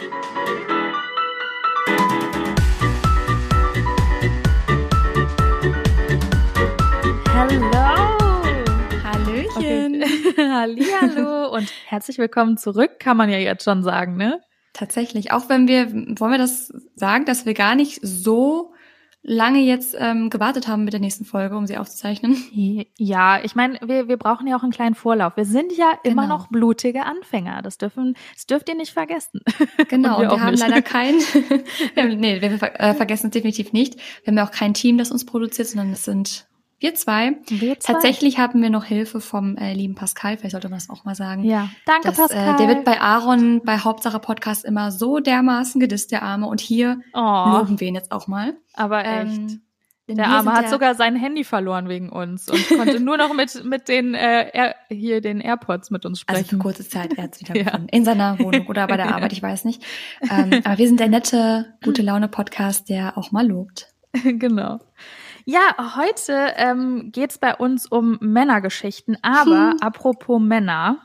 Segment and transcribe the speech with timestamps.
[0.00, 0.08] Hallo.
[9.04, 10.02] Hallöchen.
[10.38, 14.40] Hallihallo und herzlich willkommen zurück, kann man ja jetzt schon sagen, ne?
[14.72, 18.72] Tatsächlich, auch wenn wir, wollen wir das sagen, dass wir gar nicht so
[19.22, 22.36] lange jetzt ähm, gewartet haben mit der nächsten Folge, um sie aufzuzeichnen.
[22.98, 25.36] Ja, ich meine, wir, wir brauchen ja auch einen kleinen Vorlauf.
[25.36, 26.36] Wir sind ja immer Genau.
[26.38, 27.62] noch blutige Anfänger.
[27.62, 29.40] Das dürfen, das dürft ihr nicht vergessen.
[29.88, 30.60] Genau, Und wir und wir, haben nicht.
[30.66, 31.14] leider kein,
[31.94, 33.96] wir haben- nee, wir äh, vergessen es definitiv nicht.
[33.96, 36.46] Wir haben ja auch kein Team, das uns produziert, sondern es sind
[36.80, 37.36] wir zwei.
[37.48, 37.92] Wir zwei.
[37.92, 41.14] Tatsächlich hatten wir noch Hilfe vom äh, lieben Pascal, vielleicht sollte man das auch mal
[41.14, 41.44] sagen.
[41.44, 42.54] Ja, danke Das, Pascal.
[42.54, 46.46] äh, der wird bei Aaron bei Hauptsache Podcast immer so dermaßen gedisst, der Arme.
[46.46, 48.54] Und hier oh, loben wir ihn jetzt auch mal.
[48.74, 49.38] aber echt.
[49.38, 49.60] Ähm,
[50.08, 53.62] Der Arme hat ja- sogar sein Handy verloren wegen uns und konnte nur noch mit,
[53.64, 56.58] mit den, äh, Air, hier den AirPods mit uns Also für sprechen.
[56.58, 57.64] kurze Zeit, er hat es wieder Ja.
[57.64, 57.88] gefunden.
[57.90, 59.84] In seiner Wohnung oder bei der Arbeit, ich weiß nicht.
[60.28, 63.86] Ähm, aber wir sind der nette, gute Laune-Podcast, der auch mal lobt.
[64.24, 64.80] genau.
[65.52, 69.76] Ja, heute ähm, geht's bei uns um Männergeschichten, aber Hm.
[69.80, 70.98] apropos Männer,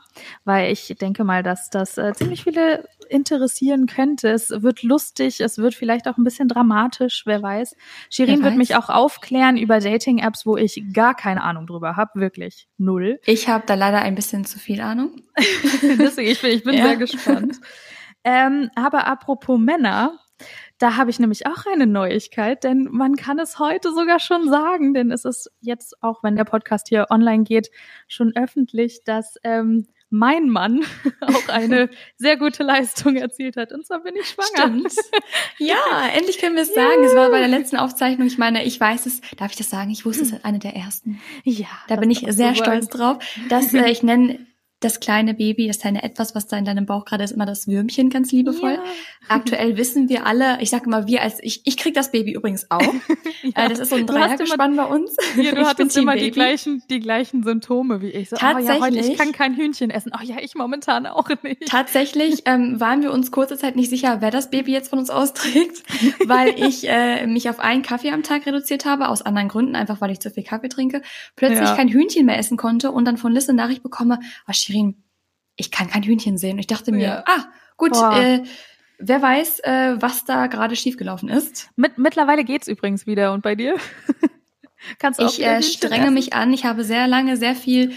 [0.44, 4.28] weil ich denke mal, dass das äh, ziemlich viele interessieren könnte.
[4.28, 7.74] Es wird lustig, es wird vielleicht auch ein bisschen dramatisch, wer weiß.
[8.08, 8.58] Shirin Wer wird weiß.
[8.58, 13.18] mich auch aufklären über Dating-Apps, wo ich gar keine Ahnung drüber habe, wirklich null.
[13.26, 15.22] Ich habe da leider ein bisschen zu viel Ahnung.
[15.82, 16.84] Deswegen, ich bin, ich bin Ja.
[16.84, 17.56] sehr gespannt.
[18.22, 20.20] Ähm, aber apropos Männer,
[20.78, 24.94] da habe ich nämlich auch eine Neuigkeit, denn man kann es heute sogar schon sagen,
[24.94, 27.70] denn es ist jetzt auch, wenn der Podcast hier online geht,
[28.08, 30.84] schon öffentlich, dass ähm, mein Mann
[31.20, 33.72] auch eine sehr gute Leistung erzielt hat.
[33.72, 34.88] Und zwar bin ich schwanger.
[34.88, 34.94] Stimmt.
[35.58, 37.02] Ja, endlich können wir es sagen.
[37.02, 38.26] Es war bei der letzten Aufzeichnung.
[38.26, 39.22] Ich meine, ich weiß es.
[39.38, 39.90] Darf ich das sagen?
[39.90, 41.18] Ich wusste es als eine der ersten.
[41.44, 43.18] Ja, Da bin ich sehr stolz drauf,
[43.48, 44.38] dass äh, ich nenne
[44.86, 47.66] das kleine Baby, das kleine Etwas, was da in deinem Bauch gerade ist, immer das
[47.66, 48.74] Würmchen, ganz liebevoll.
[48.74, 48.84] Ja.
[49.28, 52.70] Aktuell wissen wir alle, ich sage immer wir als ich, ich krieg das Baby übrigens
[52.70, 52.80] auch.
[53.42, 53.66] Ja.
[53.66, 55.14] Äh, das ist so ein Dreiergespann bei uns.
[55.34, 56.34] Hier, du Ich hattest immer Team die Baby.
[56.34, 58.28] gleichen, die gleichen Symptome wie ich.
[58.30, 59.18] So, oh ja, heute, ich Tatsächlich.
[59.18, 60.10] kann kein Hühnchen essen.
[60.16, 61.66] Oh ja, ich momentan auch nicht.
[61.68, 65.10] Tatsächlich ähm, waren wir uns kurze Zeit nicht sicher, wer das Baby jetzt von uns
[65.10, 65.82] austrägt,
[66.26, 70.00] weil ich äh, mich auf einen Kaffee am Tag reduziert habe, aus anderen Gründen, einfach
[70.00, 71.02] weil ich zu viel Kaffee trinke,
[71.36, 71.76] plötzlich Ja.
[71.76, 74.18] kein Hühnchen mehr essen konnte und dann von eine Nachricht bekomme,
[74.48, 75.02] oh Shirin,
[75.56, 76.52] ich kann kein Hühnchen sehen.
[76.54, 77.24] Und ich dachte mir, Ja.
[77.26, 77.44] ah,
[77.76, 78.16] gut, Boah.
[78.16, 78.42] äh,
[78.98, 81.70] wer weiß, äh, was da gerade schiefgelaufen ist.
[81.76, 83.32] Mit, mittlerweile geht's übrigens wieder.
[83.32, 83.76] Und bei dir?
[84.98, 86.52] Kannst du auch Ich äh, strenge mich an.
[86.52, 87.92] Ich habe sehr lange sehr viel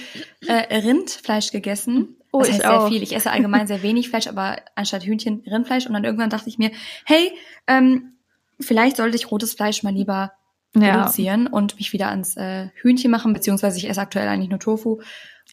[0.48, 2.16] äh, Rindfleisch gegessen.
[2.32, 3.04] Oh, das ich heißt sehr viel.
[3.04, 5.86] Ich esse allgemein sehr wenig Fleisch, aber anstatt Hühnchen Rindfleisch.
[5.88, 6.72] Und dann irgendwann dachte ich mir,
[7.06, 7.32] hey,
[7.68, 8.14] ähm,
[8.60, 10.32] vielleicht sollte ich rotes Fleisch mal lieber
[10.76, 14.60] Ja, reduzieren und mich wieder ans äh, Hühnchen machen, beziehungsweise ich esse aktuell eigentlich nur
[14.60, 15.02] Tofu.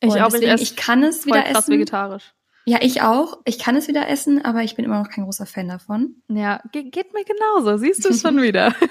[0.00, 1.74] Ich und auch, ich deswegen, esse ich kann es wieder krass essen.
[1.74, 2.32] vegetarisch.
[2.68, 3.38] Ja, ich auch.
[3.44, 6.16] Ich kann es wieder essen, aber ich bin immer noch kein großer Fan davon.
[6.28, 7.76] Ja, ge geht mir genauso.
[7.76, 8.74] Siehst du es schon wieder?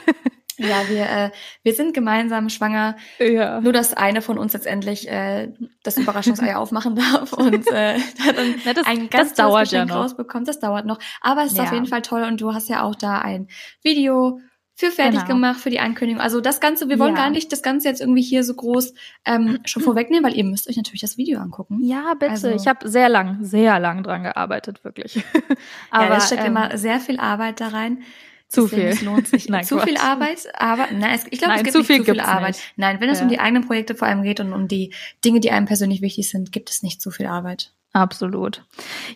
[0.58, 1.32] Ja, wir, äh,
[1.64, 2.96] wir sind gemeinsam schwanger.
[3.20, 3.60] ja.
[3.60, 5.52] Nur, dass eine von uns letztendlich äh,
[5.84, 9.72] das Überraschungsei aufmachen darf und äh, da dann Na, das, ein das ganz tolles dauert
[9.74, 9.96] ja noch.
[9.98, 10.48] rausbekommt.
[10.48, 10.98] Das dauert noch.
[11.20, 11.64] Aber es ist Ja.
[11.66, 13.50] auf jeden Fall toll und du hast ja auch da ein
[13.84, 14.40] Video
[14.78, 15.36] für fertig Genau.
[15.36, 16.22] gemacht, für die Ankündigung.
[16.22, 17.22] Also das Ganze, wir wollen Ja.
[17.24, 18.94] gar nicht das Ganze jetzt irgendwie hier so groß
[19.26, 21.80] ähm, schon vorwegnehmen, weil ihr müsst euch natürlich das Video angucken.
[21.84, 22.32] Ja, bitte.
[22.32, 25.24] Also- ich habe sehr lang, sehr lang dran gearbeitet, wirklich.
[25.92, 28.04] Aber ja, es steckt ähm, immer sehr viel Arbeit da rein.
[28.48, 29.06] zu Deswegen, viel.
[29.08, 29.50] Lohnt sich.
[29.50, 30.06] Nein, zu viel Quatsch.
[30.06, 32.50] Arbeit, aber nein, es, ich glaube, es gibt zu nicht viel zu viel Arbeit.
[32.56, 32.74] nicht.
[32.76, 33.34] Nein, wenn es um Ja.
[33.34, 34.94] die eigenen Projekte vor allem geht und um die
[35.26, 37.72] Dinge, die einem persönlich wichtig sind, gibt es nicht zu viel Arbeit.
[37.96, 38.62] Absolut.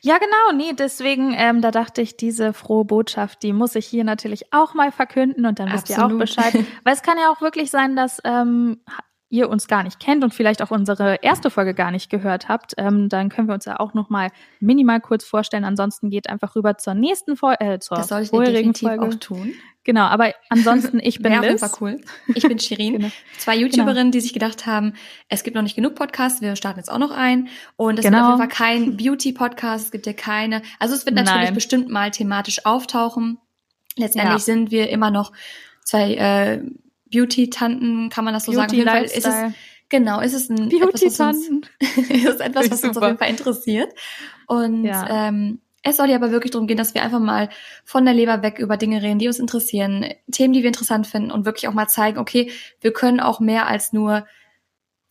[0.02, 4.06] Ja, genau, nee, deswegen, ähm, da dachte ich, diese frohe Botschaft, die muss ich hier
[4.06, 6.22] natürlich auch mal verkünden und dann wisst ihr auch Absolut.
[6.22, 6.54] Bescheid.
[6.86, 8.78] Weil es kann ja auch wirklich sein, dass ähm,
[9.30, 12.74] ihr uns gar nicht kennt und vielleicht auch unsere erste Folge gar nicht gehört habt.
[12.78, 14.30] Ähm, dann können wir uns ja auch noch mal
[14.60, 15.64] minimal kurz vorstellen.
[15.66, 19.06] Ansonsten geht einfach rüber zur nächsten Folge, äh, zur Das solltet ihr vorherigen definitiv Folge.
[19.16, 19.54] auch tun.
[19.86, 21.64] Genau, aber ansonsten, ich bin Liz.
[21.80, 22.00] Cool.
[22.36, 22.94] Ich bin Shirin.
[23.00, 23.08] Genau.
[23.38, 24.94] Zwei YouTuberinnen, die sich gedacht haben,
[25.30, 27.48] es gibt noch nicht genug Podcasts, wir starten jetzt auch noch ein.
[27.76, 28.18] Und es Genau.
[28.18, 30.62] wird auf jeden Fall kein Beauty-Podcast, es gibt ja keine.
[30.80, 31.54] Also es wird natürlich Nein.
[31.54, 33.38] bestimmt mal thematisch auftauchen.
[33.96, 34.40] Letztendlich Ja.
[34.40, 35.32] sind wir immer noch
[35.84, 36.62] zwei äh,
[37.12, 38.74] Beauty-Tanten, kann man das so sagen.
[38.74, 39.36] Jeden Fall ist es,
[39.90, 41.66] genau, ist es ein Beauty-Tanten.
[41.80, 43.94] ist es etwas, was uns auf jeden Fall interessiert.
[44.48, 45.28] Und Ja.
[45.28, 47.50] ähm, es soll ja aber wirklich darum gehen, dass wir einfach mal
[47.86, 51.32] von der Leber weg über Dinge reden, die uns interessieren, Themen, die wir interessant finden
[51.32, 52.52] und wirklich auch mal zeigen, okay,
[52.82, 54.26] wir können auch mehr als nur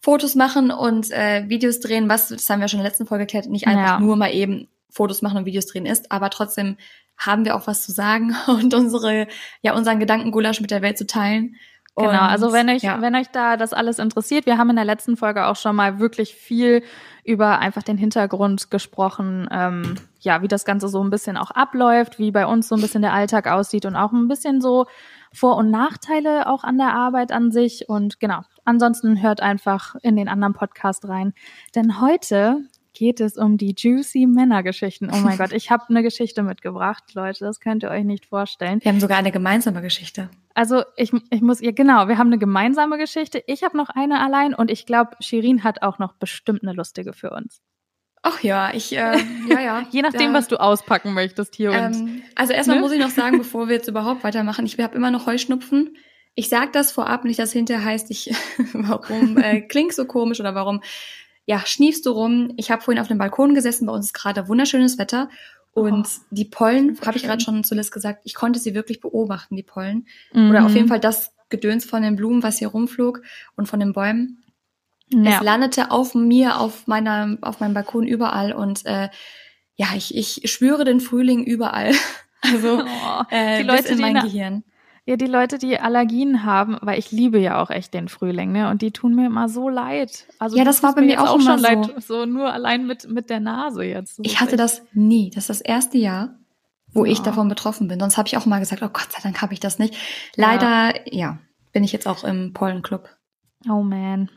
[0.01, 3.25] Fotos machen und äh, Videos drehen, was, das haben wir schon in der letzten Folge
[3.25, 4.01] geklärt, nicht einfach Ja.
[4.01, 6.77] nur mal eben Fotos machen und Videos drehen ist, aber trotzdem
[7.17, 9.27] haben wir auch was zu sagen und unsere,
[9.63, 11.57] ja, unseren Gedankengulasch mit der Welt zu teilen.
[11.99, 13.01] Genau, Und, also wenn euch, ja.
[13.01, 15.99] wenn euch da das alles interessiert, wir haben in der letzten Folge auch schon mal
[15.99, 16.83] wirklich viel
[17.25, 22.21] über einfach den Hintergrund gesprochen, ähm, ja, wie das Ganze so ein bisschen auch abläuft,
[22.21, 24.87] wie bei uns so ein bisschen der Alltag aussieht und auch ein bisschen so
[25.33, 27.89] Vor- und Nachteile auch an der Arbeit an sich.
[27.89, 31.35] Und genau, ansonsten hört einfach in den anderen Podcast rein.
[31.75, 32.63] Denn heute
[32.99, 35.09] geht es um die juicy Männergeschichten.
[35.13, 38.81] Oh mein Gott, ich habe eine Geschichte mitgebracht, Leute, das könnt ihr euch nicht vorstellen.
[38.83, 40.29] Wir haben sogar eine gemeinsame Geschichte.
[40.55, 43.41] Also ich, ich muss ihr, genau, wir haben eine gemeinsame Geschichte.
[43.47, 47.13] Ich habe noch eine allein und ich glaube, Shirin hat auch noch bestimmt eine lustige
[47.13, 47.61] für uns.
[48.23, 49.17] Ach ja, ich, äh,
[49.49, 49.87] ja, ja.
[49.91, 51.77] Je nachdem, Da- was du auspacken möchtest hier und.
[51.95, 52.83] Ähm, also erstmal Ne?
[52.83, 55.97] muss ich noch sagen, bevor wir jetzt überhaupt weitermachen, ich habe immer noch Heuschnupfen.
[56.35, 58.35] Ich sag das vorab, nicht dass hinterher heißt, ich,
[58.73, 60.83] warum äh, klingt so komisch oder warum,
[61.49, 62.53] ja, schniefst du rum.
[62.59, 65.31] Ich habe vorhin auf dem Balkon gesessen, bei uns ist gerade wunderschönes Wetter
[65.73, 69.01] und Oh, die Pollen, habe ich gerade schon zu Liz gesagt, ich konnte sie wirklich
[69.01, 70.07] beobachten, die Pollen.
[70.35, 70.77] Oder auf Mhm.
[70.77, 73.23] jeden Fall das Gedöns von den Blumen, was hier rumflog
[73.57, 74.45] und von den Bäumen.
[75.11, 75.39] Ja.
[75.39, 79.09] Es landete auf mir, auf meiner, auf meinem Balkon überall und äh,
[79.77, 81.93] ja, ich, ich spüre den Frühling überall.
[82.41, 84.63] Also Oh, äh, die Leute, in mein Gehirn.
[85.09, 88.69] Ja, die Leute, die Allergien haben, weil ich liebe ja auch echt den Frühling, ne?
[88.69, 90.27] Und die tun mir immer so leid.
[90.39, 93.31] Also Ja, das war bei mir jetzt auch schon leid, so nur allein mit mit
[93.31, 94.19] der Nase jetzt.
[94.19, 95.31] Das Ich hatte echt- das nie.
[95.31, 96.35] Das ist das erste Jahr,
[96.93, 97.25] wo ich Ja.
[97.25, 97.99] davon betroffen bin.
[97.99, 99.95] Sonst habe ich auch mal gesagt, oh Gott sei Dank habe ich das nicht.
[100.37, 101.39] Leider, ja,
[101.73, 103.09] bin ich jetzt auch im Pollenclub.
[103.67, 104.29] Oh man.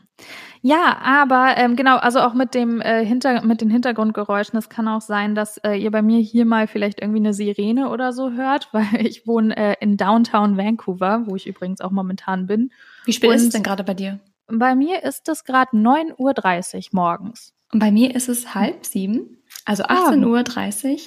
[0.64, 4.56] Ja, aber ähm, genau, also auch mit dem äh, Hinter mit den Hintergrundgeräuschen.
[4.58, 7.88] Es kann auch sein, dass äh, ihr bei mir hier mal vielleicht irgendwie eine Sirene
[7.90, 12.46] oder so hört, weil ich wohne äh, in Downtown Vancouver, wo ich übrigens auch momentan
[12.46, 12.70] bin.
[13.04, 14.20] Wie spät ist es Und- denn gerade bei dir?
[14.48, 17.54] Bei mir ist es gerade 9.30 Uhr morgens.
[17.72, 20.98] Und bei mir ist es halb sieben, also 18.30 Uhr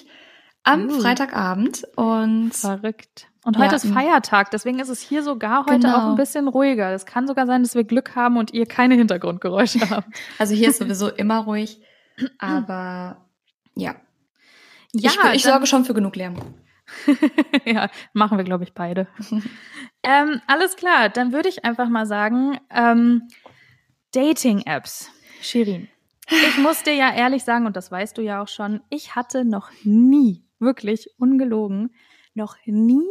[0.63, 0.99] am Uh.
[0.99, 1.83] Freitagabend.
[1.95, 3.27] Und Verrückt.
[3.45, 5.95] Und Ja, heute ist m- Feiertag, deswegen ist es hier sogar heute Genau.
[5.97, 6.91] auch ein bisschen ruhiger.
[6.93, 10.07] Es kann sogar sein, dass wir Glück haben und ihr keine Hintergrundgeräusche habt.
[10.39, 11.79] also hier ist sowieso immer ruhig.
[12.39, 13.25] Aber
[13.75, 13.95] ja,
[14.93, 16.35] Ja, ich, ich sorge schon für genug Lärm.
[17.65, 19.07] ja, machen wir, glaube ich, beide.
[20.03, 23.27] ähm, alles klar, dann würde ich einfach mal sagen, ähm,
[24.13, 25.09] Dating-Apps.
[25.41, 25.87] Shirin,
[26.29, 29.45] ich muss dir ja ehrlich sagen, und das weißt du ja auch schon, ich hatte
[29.45, 31.93] noch nie, wirklich ungelogen,
[32.33, 33.05] noch nie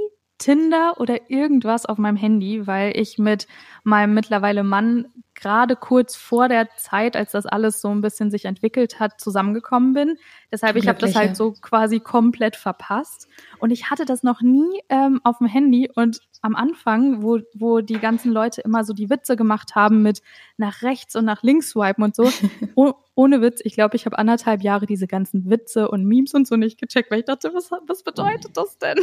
[0.44, 3.46] Tinder oder irgendwas auf meinem Handy, weil ich mit
[3.82, 5.06] meinem mittlerweile Mann
[5.44, 9.92] gerade kurz vor der Zeit, als das alles so ein bisschen sich entwickelt hat, zusammengekommen
[9.92, 10.16] bin.
[10.50, 13.28] Deshalb, ich habe das halt so quasi komplett verpasst.
[13.58, 15.90] Und ich hatte das noch nie ähm, auf dem Handy.
[15.94, 20.22] Und am Anfang, wo, wo die ganzen Leute immer so die Witze gemacht haben mit
[20.56, 22.30] nach rechts und nach links swipen und so,
[22.74, 26.48] oh, ohne Witz, ich glaube, ich habe anderthalb Jahre diese ganzen Witze und Memes und
[26.48, 28.96] so nicht gecheckt, weil ich dachte, was, was bedeutet das denn?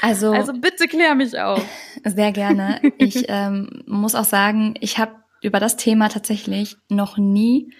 [0.00, 1.62] Also, Also bitte klär mich auf.
[2.04, 2.80] sehr gerne.
[2.98, 7.72] Ich ähm, muss auch sagen, ich habe über das Thema tatsächlich noch nie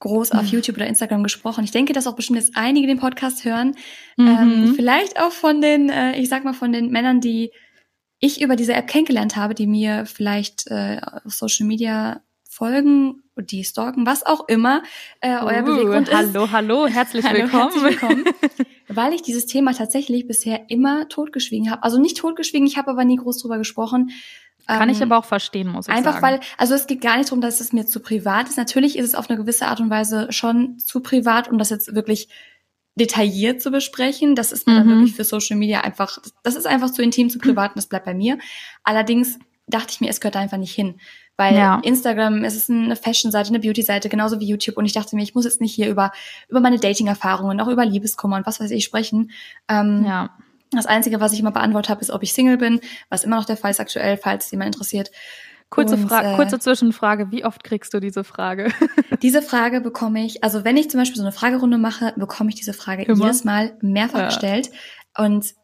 [0.00, 0.48] groß auf Mhm.
[0.48, 1.62] YouTube oder Instagram gesprochen.
[1.62, 3.76] Ich denke, dass auch bestimmt jetzt einige den Podcast hören.
[4.16, 4.26] Mhm.
[4.26, 7.52] Ähm, vielleicht auch von den, äh, ich sag mal, von den Männern, die
[8.18, 13.64] ich über diese App kennengelernt habe, die mir vielleicht äh, auf Social Media folgen, die
[13.64, 14.82] stalken, was auch immer
[15.20, 16.14] äh, euer Uh, Beweggrund ist.
[16.14, 17.62] hallo, hallo, herzlich Hallo, willkommen.
[17.72, 18.24] herzlich willkommen.
[18.88, 21.82] Weil ich dieses Thema tatsächlich bisher immer totgeschwiegen habe.
[21.82, 24.10] Also nicht totgeschwiegen, ich habe aber nie groß drüber gesprochen.
[24.66, 26.24] Kann ich Ähm, aber auch verstehen, muss ich Einfach sagen.
[26.24, 28.56] weil, also es geht gar nicht darum, dass es mir zu privat ist.
[28.56, 31.94] Natürlich ist es auf eine gewisse Art und Weise schon zu privat, um das jetzt
[31.94, 32.28] wirklich
[32.94, 34.34] detailliert zu besprechen.
[34.34, 34.90] Das ist mir dann Mhm.
[34.90, 38.04] wirklich für Social Media einfach, das ist einfach zu intim, zu privat und das bleibt
[38.04, 38.38] bei mir.
[38.84, 40.96] Allerdings dachte ich mir, es gehört da einfach nicht hin.
[41.38, 41.80] Weil Ja.
[41.82, 44.76] Instagram, es ist eine Fashion-Seite, eine Beauty-Seite, genauso wie YouTube.
[44.76, 46.12] Und ich dachte mir, ich muss jetzt nicht hier über,
[46.48, 49.30] über meine Dating-Erfahrungen, auch über Liebeskummer und was weiß ich sprechen.
[49.68, 50.30] Ähm, ja.
[50.72, 53.44] Das Einzige, was ich immer beantwortet habe, ist, ob ich Single bin, was immer noch
[53.44, 55.10] der Fall ist aktuell, falls jemand interessiert.
[55.70, 57.30] Kurze, Und, Fra äh, kurze Zwischenfrage.
[57.30, 58.70] Wie oft kriegst du diese Frage?
[59.22, 62.56] Diese Frage bekomme ich, also wenn ich zum Beispiel so eine Fragerunde mache, bekomme ich
[62.56, 63.24] diese Frage Immer?
[63.24, 64.26] jedes Mal mehrfach Ja.
[64.26, 64.70] gestellt.
[65.16, 65.54] Und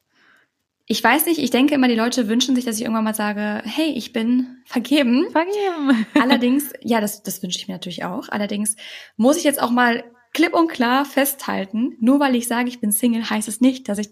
[0.86, 3.60] ich weiß nicht, ich denke immer, die Leute wünschen sich, dass ich irgendwann mal sage,
[3.64, 5.26] hey, ich bin vergeben.
[5.30, 6.06] Vergeben.
[6.22, 8.28] Allerdings, ja, das, das wünsche ich mir natürlich auch.
[8.30, 8.76] Allerdings
[9.16, 12.92] muss ich jetzt auch mal klipp und klar festhalten, nur weil ich sage, ich bin
[12.92, 14.08] Single, heißt es nicht, dass ich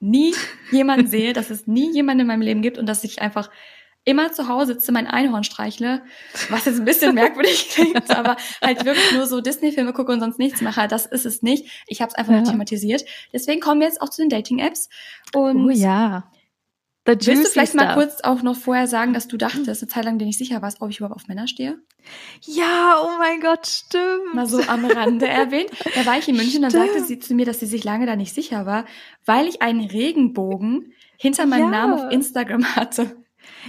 [0.00, 0.34] nie
[0.70, 3.50] jemanden sehe, dass es nie jemanden in meinem Leben gibt und dass ich einfach
[4.08, 6.02] immer zu Hause sitze, mein Einhorn streichle,
[6.48, 10.38] was jetzt ein bisschen merkwürdig klingt, aber halt wirklich nur so Disney-Filme gucke und sonst
[10.38, 10.86] nichts mache.
[10.86, 11.66] Das ist es nicht.
[11.88, 12.40] Ich habe es einfach Ja.
[12.42, 13.04] nur thematisiert.
[13.32, 14.88] Deswegen kommen wir jetzt auch zu den Dating-Apps.
[15.34, 16.30] Und Oh ja.
[17.06, 17.94] Willst du vielleicht mal stuff.
[17.94, 20.80] kurz auch noch vorher sagen, dass du dachtest, eine Zeit lang dir nicht sicher warst,
[20.80, 21.78] ob ich überhaupt auf Männer stehe?
[22.42, 24.34] Ja, oh mein Gott, stimmt.
[24.34, 25.70] mal so am Rande erwähnt.
[25.94, 26.86] Da war ich in München, dann Stimmt.
[26.88, 28.84] sagte sie zu mir, dass sie sich lange da nicht sicher war,
[29.24, 31.86] weil ich einen Regenbogen hinter meinem Ja.
[31.86, 33.16] Namen auf Instagram hatte.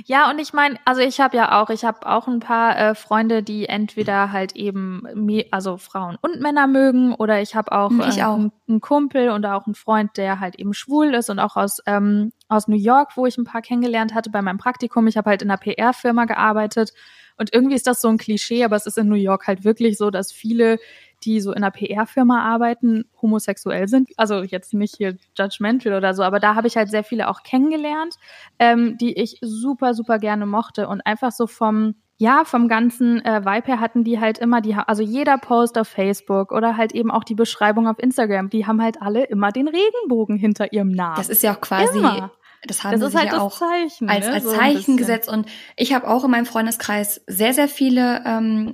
[0.05, 2.95] Ja, und ich meine, also ich habe ja auch, ich habe auch ein paar äh,
[2.95, 5.03] Freunde, die entweder halt eben
[5.51, 8.35] also Frauen und Männer mögen oder ich habe auch, ich äh, auch.
[8.35, 11.81] Einen, einen Kumpel und auch einen Freund, der halt eben schwul ist und auch aus
[11.85, 15.07] ähm, aus New York, wo ich ein paar kennengelernt hatte bei meinem Praktikum.
[15.07, 16.93] Ich habe halt in einer PR-Firma gearbeitet
[17.37, 19.97] und irgendwie ist das so ein Klischee, aber es ist in New York halt wirklich
[19.97, 20.79] so, dass viele
[21.23, 24.09] die so in einer PR-Firma arbeiten, homosexuell sind.
[24.17, 27.43] Also jetzt nicht hier judgmental oder so, aber da habe ich halt sehr viele auch
[27.43, 28.15] kennengelernt,
[28.59, 33.45] ähm, die ich super, super gerne mochte und einfach so vom ja, vom ganzen äh,
[33.45, 37.11] Vibe her hatten die halt immer die, also jeder Post auf Facebook oder halt eben
[37.11, 41.17] auch die Beschreibung auf Instagram, die haben halt alle immer den Regenbogen hinter ihrem Namen.
[41.17, 42.31] Das ist ja auch quasi, immer.
[42.63, 44.33] das haben das sie ist halt ja das auch Zeichen, als, ne?
[44.33, 45.29] als so Zeichen gesetzt.
[45.29, 48.73] Und ich habe auch in meinem Freundeskreis sehr, sehr viele, ähm,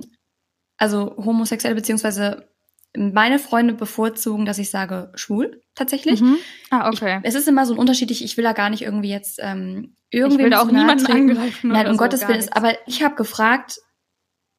[0.76, 2.48] also homosexuelle beziehungsweise
[2.96, 6.20] meine Freunde bevorzugen, dass ich sage schwul tatsächlich.
[6.20, 6.36] Mhm.
[6.70, 7.18] Ah, okay.
[7.22, 8.10] Ich, es ist immer so ein Unterschied.
[8.10, 11.06] Ich, ich will da gar nicht irgendwie jetzt ähm, ich irgendwie will da auch niemanden
[11.06, 11.70] angreifen.
[11.70, 12.38] Nein, um so, Gottes Willen.
[12.38, 13.80] Ist, aber ich habe gefragt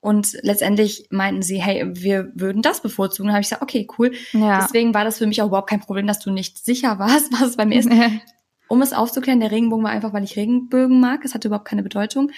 [0.01, 3.27] und letztendlich meinten sie, hey, wir würden das bevorzugen.
[3.29, 4.11] Da habe ich gesagt, okay, cool.
[4.33, 4.59] ja.
[4.61, 7.49] Deswegen war das für mich auch überhaupt kein Problem, dass du nicht sicher warst, was
[7.49, 7.89] es bei mir ist.
[8.67, 11.23] Um es aufzuklären, der Regenbogen war einfach, weil ich Regenbögen mag.
[11.23, 12.31] Es hatte überhaupt keine Bedeutung.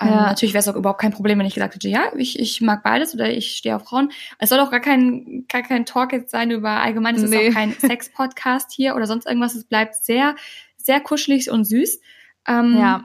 [0.00, 0.26] Ähm, Ja.
[0.26, 2.82] natürlich wäre es auch überhaupt kein Problem, wenn ich gesagt hätte, ja, ich, ich mag
[2.82, 4.10] beides oder ich stehe auf Frauen.
[4.38, 7.14] Es soll auch gar kein, gar kein Talk jetzt sein über allgemein.
[7.16, 7.46] Es Nee.
[7.48, 9.54] ist auch kein Sex-Podcast hier oder sonst irgendwas.
[9.54, 10.36] Es bleibt sehr,
[10.76, 12.00] sehr kuschelig und süß.
[12.46, 13.04] Ähm, ja.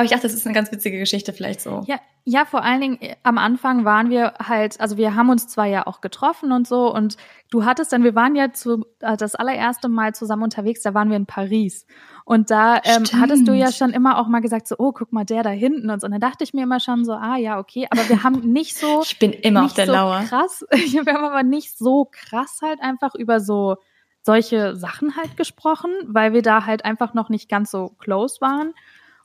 [0.00, 1.82] Aber ich dachte, das ist eine ganz witzige Geschichte vielleicht so.
[1.86, 5.46] Ja, ja, vor allen Dingen äh, am Anfang waren wir halt, also wir haben uns
[5.46, 7.18] zwar ja auch getroffen und so und
[7.50, 11.10] du hattest dann, wir waren ja zu, äh, das allererste Mal zusammen unterwegs, da waren
[11.10, 11.86] wir in Paris
[12.24, 15.24] und da ähm, hattest du ja schon immer auch mal gesagt so, oh, guck mal,
[15.24, 16.06] der da hinten und so.
[16.06, 18.76] Und dann dachte ich mir immer schon so, ah ja, okay, aber wir haben nicht
[18.76, 20.24] so Ich bin immer auf der so Lauer.
[20.28, 23.76] krass, wir haben aber nicht so krass halt einfach über so
[24.22, 28.74] solche Sachen halt gesprochen, weil wir da halt einfach noch nicht ganz so close waren.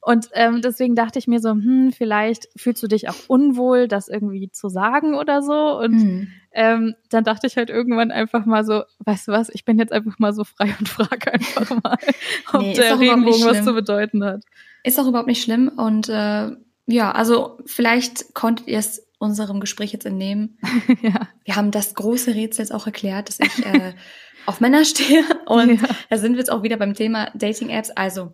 [0.08, 4.08] Und ähm, deswegen dachte ich mir so, hm, vielleicht fühlst du dich auch unwohl, das
[4.08, 5.80] irgendwie zu sagen oder so.
[5.80, 6.28] Und Mhm.
[6.52, 9.92] ähm, dann dachte ich halt irgendwann einfach mal so, weißt du was, ich bin jetzt
[9.92, 11.98] einfach mal so frei und frage einfach mal,
[12.54, 14.44] ob Nee, der Regenbogen was zu bedeuten hat.
[14.84, 15.70] Ist auch überhaupt nicht schlimm.
[15.76, 16.52] Und äh,
[16.86, 20.60] ja, also vielleicht konntet ihr es unserem Gespräch jetzt entnehmen.
[21.02, 21.30] ja.
[21.46, 23.94] Wir haben das große Rätsel jetzt auch erklärt, dass ich äh,
[24.46, 25.24] auf Männer stehe.
[25.48, 25.88] Und Ja.
[26.12, 27.90] da sind wir jetzt auch wieder beim Thema Dating-Apps.
[27.90, 28.34] Also,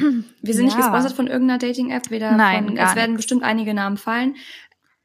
[0.42, 0.82] wir sind nicht Ja.
[0.82, 2.10] gesponsert von irgendeiner Dating-App.
[2.10, 3.18] Weder Nein, von, es werden nix.
[3.22, 4.36] bestimmt einige Namen fallen.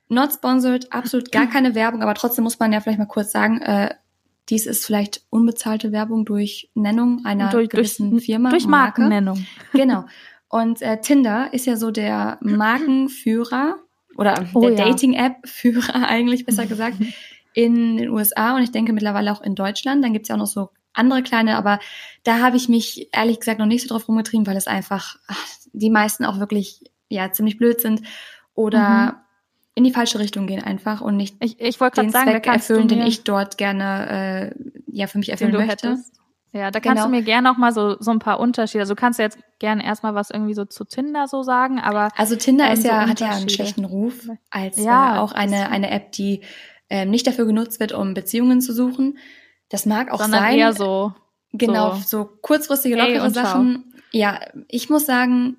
[0.07, 3.61] Not sponsored, absolut gar keine Werbung, aber trotzdem muss man ja vielleicht mal kurz sagen,
[3.61, 3.93] äh,
[4.49, 8.49] dies ist vielleicht unbezahlte Werbung durch Nennung einer durch, durch, gewissen Firma.
[8.51, 9.01] durch Marke.
[9.01, 9.45] Markennennung.
[9.73, 10.05] Genau.
[10.49, 13.77] Und äh, Tinder ist ja so der Markenführer
[14.17, 14.85] oder Oh der ja.
[14.85, 16.97] Dating-App-Führer eigentlich besser gesagt
[17.53, 20.03] in den USA und ich denke mittlerweile auch in Deutschland.
[20.03, 21.79] Dann gibt's ja auch noch so andere kleine, aber
[22.23, 25.45] da habe ich mich ehrlich gesagt noch nicht so drauf rumgetrieben, weil es einfach ach,
[25.73, 28.01] die meisten auch wirklich ja ziemlich blöd sind
[28.53, 29.13] oder Mhm.
[29.75, 32.47] in die falsche Richtung gehen einfach und nicht Ich, ich wollte den gerade sagen, Zweck
[32.47, 34.55] erfüllen, du den ich dort gerne äh,
[34.91, 35.89] ja für mich erfüllen du möchte.
[35.89, 36.13] hättest.
[36.53, 37.11] Ja, da kannst Genau.
[37.13, 38.79] du mir gerne noch mal so, so ein paar Unterschiede.
[38.83, 42.07] Also du kannst ja jetzt gerne erstmal was irgendwie so zu Tinder so sagen, aber
[42.15, 45.33] Also Tinder Ähm, ist so ja, hat ja einen schlechten Ruf als Ja, äh, auch
[45.33, 46.39] eine, eine App, die
[46.89, 49.17] ähm, nicht dafür genutzt wird, um Beziehungen zu suchen.
[49.69, 50.57] Das mag auch sondern sein.
[50.57, 51.13] eher so.
[51.53, 53.29] genau, so- so, kurzfristige, lockere.
[53.31, 53.93] Sachen.
[54.11, 55.57] Ja, ich muss sagen,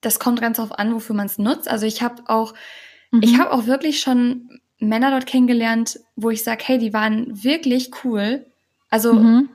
[0.00, 1.68] das kommt ganz drauf an, wofür man es nutzt.
[1.68, 2.54] Also ich habe auch,
[3.20, 3.38] ich Mhm.
[3.40, 8.46] habe auch wirklich schon Männer dort kennengelernt, wo ich sage, hey, die waren wirklich cool.
[8.90, 9.48] Also Mhm.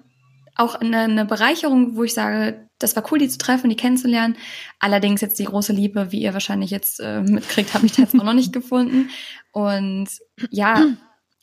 [0.55, 4.37] auch eine, eine Bereicherung, wo ich sage, das war cool, die zu treffen, die kennenzulernen.
[4.79, 8.17] Allerdings jetzt die große Liebe, wie ihr wahrscheinlich jetzt äh, mitkriegt, habe ich da jetzt
[8.17, 9.09] auch noch nicht gefunden.
[9.51, 10.07] Und
[10.51, 10.85] ja,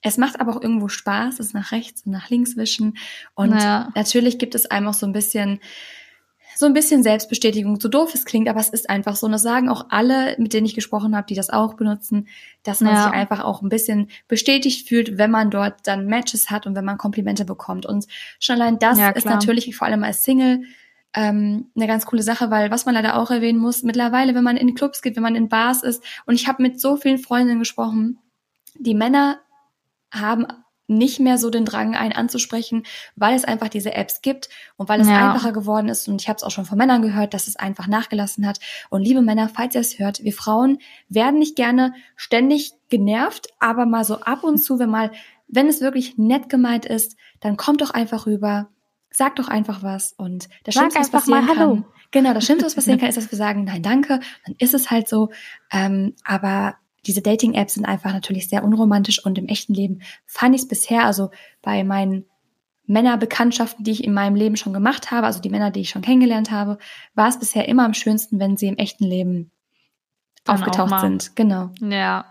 [0.05, 2.97] es macht aber auch irgendwo Spaß, es nach rechts und nach links wischen.
[3.35, 3.89] Und Ja.
[3.97, 5.61] natürlich gibt es einem auch so ein bisschen
[6.57, 9.27] so ein bisschen Selbstbestätigung, so doof es klingt, aber es ist einfach so.
[9.27, 12.29] Und das sagen auch alle, mit denen ich gesprochen habe, die das auch benutzen,
[12.63, 13.03] dass man Ja.
[13.03, 16.85] sich einfach auch ein bisschen bestätigt fühlt, wenn man dort dann Matches hat und wenn
[16.85, 17.87] man Komplimente bekommt.
[17.87, 18.07] Und
[18.39, 20.63] schon allein das Ja, ist natürlich vor allem als Single
[21.13, 24.57] ähm, eine ganz coole Sache, weil was man leider auch erwähnen muss, mittlerweile, wenn man
[24.57, 27.59] in Clubs geht, wenn man in Bars ist, und ich habe mit so vielen Freundinnen
[27.59, 28.19] gesprochen,
[28.79, 29.39] die Männer
[30.21, 30.47] haben
[30.87, 32.83] nicht mehr so den Drang, einen anzusprechen,
[33.17, 35.31] weil es einfach diese Apps gibt und weil es Ja.
[35.31, 36.09] einfacher geworden ist.
[36.09, 38.61] Und ich habe es auch schon von Männern gehört, dass es einfach nachgelassen hat.
[38.91, 40.79] Und liebe Männer, falls ihr es hört, wir Frauen
[41.09, 45.11] werden nicht gerne ständig genervt, aber mal so ab und zu, wenn mal,
[45.49, 48.69] wenn es wirklich nett gemeint ist, dann kommt doch einfach rüber,
[49.11, 50.13] sagt doch einfach was.
[50.13, 51.75] Und das Schlimmste, was einfach mal passieren Hallo.
[51.77, 54.75] kann, genau, das Schlimmste, was passieren kann, ist, dass wir sagen, nein, danke, dann ist
[54.75, 55.31] es halt so.
[55.73, 56.75] Ähm, aber
[57.07, 61.05] diese Dating-Apps sind einfach natürlich sehr unromantisch und im echten Leben fand ich es bisher,
[61.05, 61.31] also
[61.63, 62.25] bei meinen
[62.87, 66.03] Männerbekanntschaften, die ich in meinem Leben schon gemacht habe, also die Männer, die ich schon
[66.03, 66.79] kennengelernt habe,
[67.15, 69.51] war es bisher immer am schönsten, wenn sie im echten Leben
[70.47, 71.37] aufgetaucht sind.
[71.37, 71.71] Genau.
[71.81, 72.27] Ja.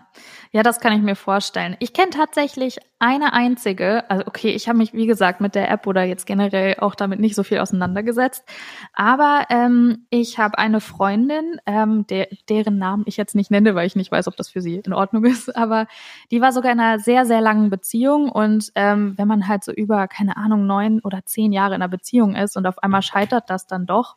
[0.52, 1.76] Ja, das kann ich mir vorstellen.
[1.80, 5.88] Ich kenne tatsächlich eine einzige, also okay, ich habe mich, wie gesagt, mit der App
[5.88, 8.44] oder jetzt generell auch damit nicht so viel auseinandergesetzt.
[8.92, 13.88] Aber ähm, ich habe eine Freundin, ähm, der, deren Namen ich jetzt nicht nenne, weil
[13.88, 15.54] ich nicht weiß, ob das für sie in Ordnung ist.
[15.56, 15.88] Aber
[16.30, 18.30] die war sogar in einer sehr, sehr langen Beziehung.
[18.30, 21.88] Und ähm, wenn man halt so über, keine Ahnung, neun oder zehn Jahre in einer
[21.88, 24.16] Beziehung ist und auf einmal scheitert das dann doch,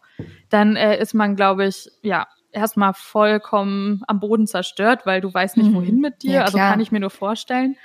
[0.50, 5.58] dann äh, ist man, glaube ich, ja, erstmal vollkommen am Boden zerstört, weil du weißt
[5.58, 5.76] nicht, mhm.
[5.76, 6.32] wohin mit dir.
[6.32, 7.76] Ja, also kann ich mir nur vorstellen.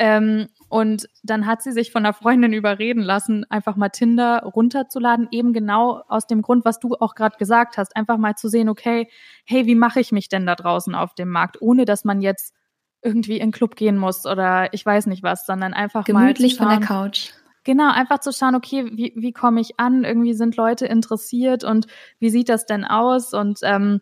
[0.00, 5.28] Ähm, und dann hat sie sich von der Freundin überreden lassen, einfach mal Tinder runterzuladen,
[5.32, 8.68] eben genau aus dem Grund, was du auch gerade gesagt hast, einfach mal zu sehen,
[8.68, 9.08] okay,
[9.44, 12.54] hey, wie mache ich mich denn da draußen auf dem Markt, ohne dass man jetzt
[13.02, 16.64] irgendwie in den Club gehen muss oder ich weiß nicht was, sondern einfach Gemütlich mal
[16.64, 17.30] schauen, von der Couch.
[17.64, 20.04] Genau, einfach zu schauen, okay, wie, wie komme ich an?
[20.04, 21.86] Irgendwie sind Leute interessiert und
[22.18, 23.34] wie sieht das denn aus?
[23.34, 24.00] Und ähm,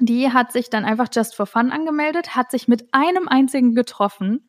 [0.00, 4.48] die hat sich dann einfach just for fun angemeldet, hat sich mit einem einzigen getroffen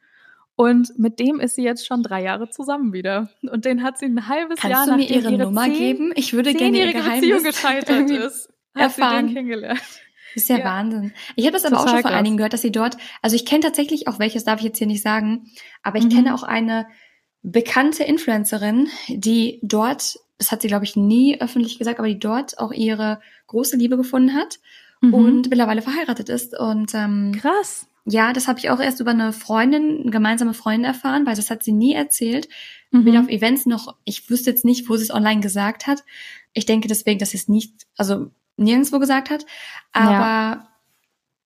[0.60, 3.30] und mit dem ist sie jetzt schon drei Jahre zusammen wieder.
[3.44, 6.12] Und den hat sie ein halbes Kannst Jahr du mir ihre, ihre Nummer zehn, geben?
[6.16, 8.50] Ich würde gerne ihre Geheimnis Beziehung gescheitert ist.
[8.74, 8.84] Erfahren.
[8.84, 9.80] Hat sie den kennengelernt.
[10.34, 10.66] Das ist ja, ja.
[10.66, 11.14] Wahnsinn.
[11.38, 13.46] Ich habe das aber Total auch schon von einigen gehört, dass sie dort, also ich
[13.46, 15.50] kenne tatsächlich auch welches, darf ich jetzt hier nicht sagen,
[15.82, 16.10] aber ich mhm.
[16.10, 16.88] kenne auch eine
[17.42, 22.60] bekannte Influencerin, die dort, das hat sie glaube ich nie öffentlich gesagt, aber die dort
[22.60, 24.60] auch ihre große Liebe gefunden hat
[25.02, 25.14] mhm.
[25.14, 26.58] und mittlerweile verheiratet ist.
[26.58, 27.88] Und ähm, krass.
[28.06, 31.52] Ja, das habe ich auch erst über eine Freundin, eine gemeinsame Freundin erfahren, weil das
[31.52, 32.48] hat sie nie erzählt.
[32.92, 33.06] Mhm.
[33.06, 36.04] Weder auf Events noch, ich wüsste jetzt nicht, wo sie es online gesagt hat.
[36.54, 39.46] Ich denke deswegen, dass sie es nicht, also nirgendwo gesagt hat.
[39.92, 40.66] Aber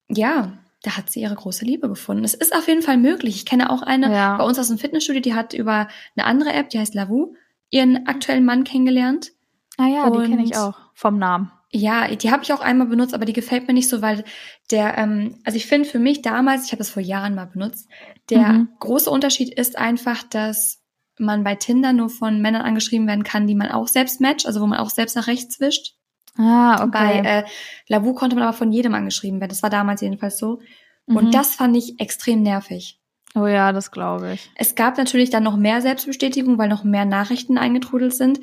[0.10, 2.24] ja, ja da hat sie ihre große Liebe gefunden.
[2.24, 3.36] Es ist auf jeden Fall möglich.
[3.36, 4.38] Ich kenne auch eine ja.
[4.38, 7.36] bei uns aus dem Fitnessstudio, die hat über eine andere App, die heißt Lavu,
[7.70, 9.32] ihren aktuellen Mann kennengelernt.
[9.78, 11.52] Ah ja, Und die kenne ich auch vom Namen.
[11.76, 14.24] Ja, die habe ich auch einmal benutzt, aber die gefällt mir nicht so, weil
[14.70, 17.90] der, ähm, also ich finde für mich damals, ich habe das vor Jahren mal benutzt,
[18.30, 18.70] der mhm.
[18.80, 20.84] große Unterschied ist einfach, dass
[21.18, 24.62] man bei Tinder nur von Männern angeschrieben werden kann, die man auch selbst matcht, also
[24.62, 25.96] wo man auch selbst nach rechts wischt.
[26.38, 26.92] Ah, okay.
[26.92, 27.44] Bei äh,
[27.88, 29.50] Lavu konnte man aber von jedem angeschrieben werden.
[29.50, 30.60] Das war damals jedenfalls so.
[31.08, 31.18] Mhm.
[31.18, 33.00] Und das fand ich extrem nervig.
[33.34, 34.52] Oh ja, das glaube ich.
[34.56, 38.42] Es gab natürlich dann noch mehr Selbstbestätigung, weil noch mehr Nachrichten eingetrudelt sind.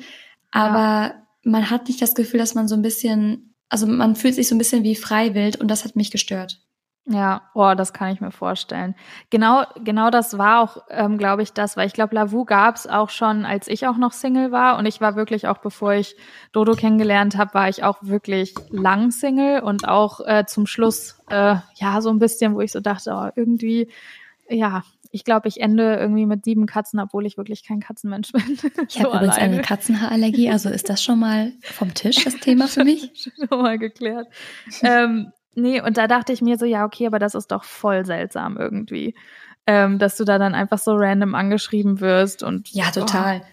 [0.51, 4.35] Aber ja man hat nicht das Gefühl, dass man so ein bisschen, also man fühlt
[4.35, 6.59] sich so ein bisschen wie freiwild und das hat mich gestört.
[7.05, 8.93] Ja, oh, das kann ich mir vorstellen.
[9.31, 13.09] Genau, genau das war auch, ähm, glaube ich, das, weil ich glaube, Lavu gab's auch
[13.09, 16.15] schon, als ich auch noch Single war und ich war wirklich auch, bevor ich
[16.51, 21.55] Dodo kennengelernt habe, war ich auch wirklich lang Single und auch äh, zum Schluss äh,
[21.75, 23.89] ja so ein bisschen, wo ich so dachte, oh, irgendwie
[24.47, 28.43] ja, ich glaube, ich ende irgendwie mit sieben Katzen, obwohl ich wirklich kein Katzenmensch bin.
[28.51, 28.61] Ich
[28.93, 29.55] so habe übrigens alleine.
[29.55, 33.11] eine Katzenhaarallergie, also ist das schon mal vom Tisch, das Thema für mich?
[33.49, 34.27] schon mal geklärt.
[34.81, 38.05] ähm, nee, und da dachte ich mir so, ja, okay, aber das ist doch voll
[38.05, 39.15] seltsam irgendwie.
[39.67, 42.69] Ähm, dass du da dann einfach so random angeschrieben wirst und.
[42.73, 43.41] Ja, total.
[43.43, 43.47] Oh.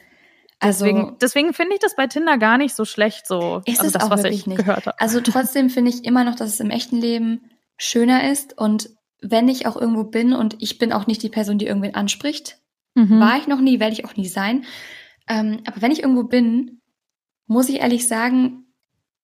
[0.60, 3.62] Also deswegen, deswegen finde ich das bei Tinder gar nicht so schlecht so.
[3.64, 4.56] Ist also das, auch was ich nicht.
[4.56, 5.00] gehört habe.
[5.00, 7.42] Also trotzdem finde ich immer noch, dass es im echten Leben
[7.76, 11.58] schöner ist und wenn ich auch irgendwo bin und ich bin auch nicht die Person,
[11.58, 12.58] die irgendwen anspricht,
[12.94, 13.20] mhm.
[13.20, 14.64] war ich noch nie, werde ich auch nie sein.
[15.28, 16.80] Ähm, aber wenn ich irgendwo bin,
[17.46, 18.64] muss ich ehrlich sagen,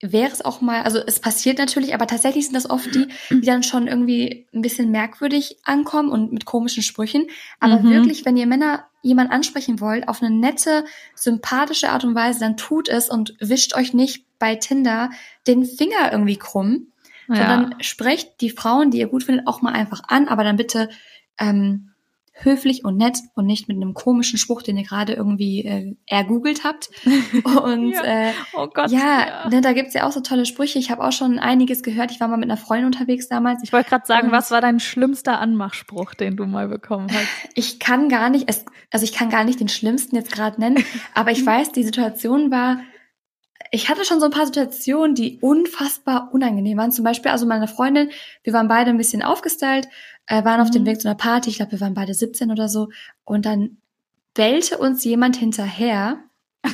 [0.01, 3.47] wäre es auch mal, also es passiert natürlich, aber tatsächlich sind das oft die, die
[3.47, 7.29] dann schon irgendwie ein bisschen merkwürdig ankommen und mit komischen Sprüchen.
[7.61, 7.91] Aber mhm.
[7.91, 12.57] wirklich, wenn ihr Männer jemand ansprechen wollt, auf eine nette, sympathische Art und Weise, dann
[12.57, 15.11] tut es und wischt euch nicht bei Tinder
[15.47, 16.89] den Finger irgendwie krumm,
[17.29, 17.37] ja.
[17.37, 20.89] sondern sprecht die Frauen, die ihr gut findet, auch mal einfach an, aber dann bitte
[21.39, 21.91] ähm,
[22.37, 26.65] höflich und nett und nicht mit einem komischen Spruch, den ihr gerade irgendwie äh, ergoogelt
[26.65, 26.91] habt.
[27.63, 28.03] Und ja.
[28.03, 29.49] Äh, oh Gott, ja, ja.
[29.49, 30.79] Ne, da gibt's ja auch so tolle Sprüche.
[30.81, 32.11] Ich habe auch schon einiges gehört.
[32.11, 33.63] Ich war mal mit einer Freundin unterwegs damals.
[33.63, 37.25] Ich wollte gerade sagen, und was war dein schlimmster Anmachspruch, den du mal bekommen hast?
[37.57, 40.85] Ich kann gar nicht, es, also ich kann gar nicht den schlimmsten jetzt gerade nennen,
[41.15, 42.79] aber ich weiß, die Situation war
[43.71, 46.93] ich hatte schon so ein paar Situationen, die unfassbar unangenehm waren.
[46.93, 48.11] Zum Beispiel, also meine Freundin,
[48.43, 49.89] wir waren beide ein bisschen aufgestylt,
[50.27, 50.87] äh, waren auf dem mhm.
[50.87, 52.89] Weg zu einer Party, ich glaube, wir waren beide 17 oder so,
[53.25, 53.79] und dann
[54.35, 56.19] bellte uns jemand hinterher.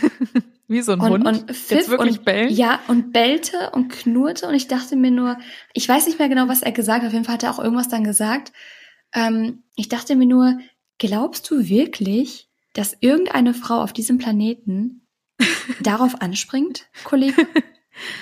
[0.68, 1.26] Wie so ein und, Hund?
[1.26, 2.48] Und pfiff Jetzt wirklich und, bellen?
[2.50, 5.36] Ja, und bellte und knurrte und ich dachte mir nur,
[5.72, 7.58] ich weiß nicht mehr genau, was er gesagt hat, auf jeden Fall hat er auch
[7.58, 8.52] irgendwas dann gesagt.
[9.12, 10.58] Ähm, ich dachte mir nur,
[10.98, 15.06] glaubst du wirklich, dass irgendeine Frau auf diesem Planeten
[15.80, 17.46] darauf anspringt, Kollege.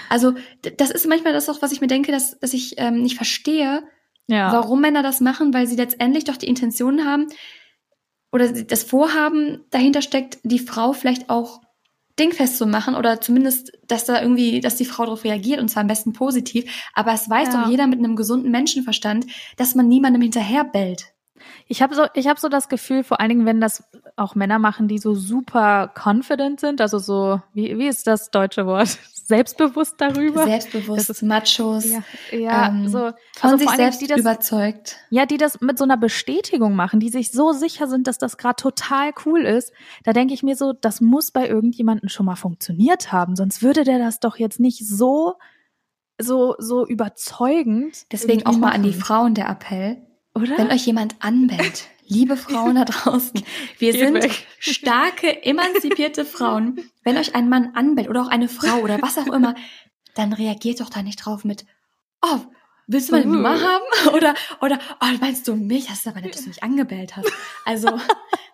[0.09, 0.35] Also
[0.77, 3.85] das ist manchmal das auch, was ich mir denke, dass, dass ich ähm, nicht verstehe,
[4.27, 4.51] ja.
[4.51, 7.29] warum Männer das machen, weil sie letztendlich doch die Intention haben,
[8.33, 11.61] oder das Vorhaben dahinter steckt, die Frau vielleicht auch
[12.19, 15.83] dingfest zu machen oder zumindest, dass da irgendwie, dass die Frau darauf reagiert und zwar
[15.83, 16.65] am besten positiv.
[16.95, 17.63] Aber es weiß Ja.
[17.63, 19.27] doch jeder mit einem gesunden Menschenverstand,
[19.57, 21.13] dass man niemandem hinterher bellt.
[21.67, 23.85] Ich habe so, ich habe so das Gefühl, vor allen Dingen, wenn das
[24.17, 28.67] auch Männer machen, die so super confident sind, also so, wie, wie ist das deutsche
[28.67, 28.99] Wort?
[29.29, 30.45] Selbstbewusst darüber.
[30.45, 34.21] Selbstbewusst, Das ist- Machos, ja, ja ähm, so von also sich Dingen, selbst die das,
[34.21, 34.97] überzeugt.
[35.11, 38.39] ja, die das mit so einer Bestätigung machen, die sich so sicher sind, dass das
[38.39, 39.71] gerade total cool ist.
[40.05, 43.85] Da denke ich mir so, das muss bei irgendjemandem schon mal funktioniert haben, sonst würde
[43.85, 45.35] der das doch jetzt nicht so
[46.21, 48.11] so so überzeugend.
[48.13, 49.99] Deswegen auch mal an die machen, Frauen der Appell.
[50.43, 50.59] Oder?
[50.59, 53.43] Wenn euch jemand anbellt, liebe Frauen da draußen,
[53.79, 54.47] wir Geht sind weg.
[54.59, 56.91] starke, emanzipierte Frauen.
[57.05, 59.55] Wenn euch ein Mann anbellt oder auch eine Frau oder was auch immer,
[60.15, 61.65] dann reagiert doch da nicht drauf mit,
[62.23, 62.39] oh,
[62.87, 63.27] willst du meine.
[63.27, 63.85] Nummer haben?
[64.15, 65.87] Oder, oder, oh, meinst du mich?
[65.87, 67.31] Das ist aber nett, dass du mich angebellt hast.
[67.65, 67.99] Also,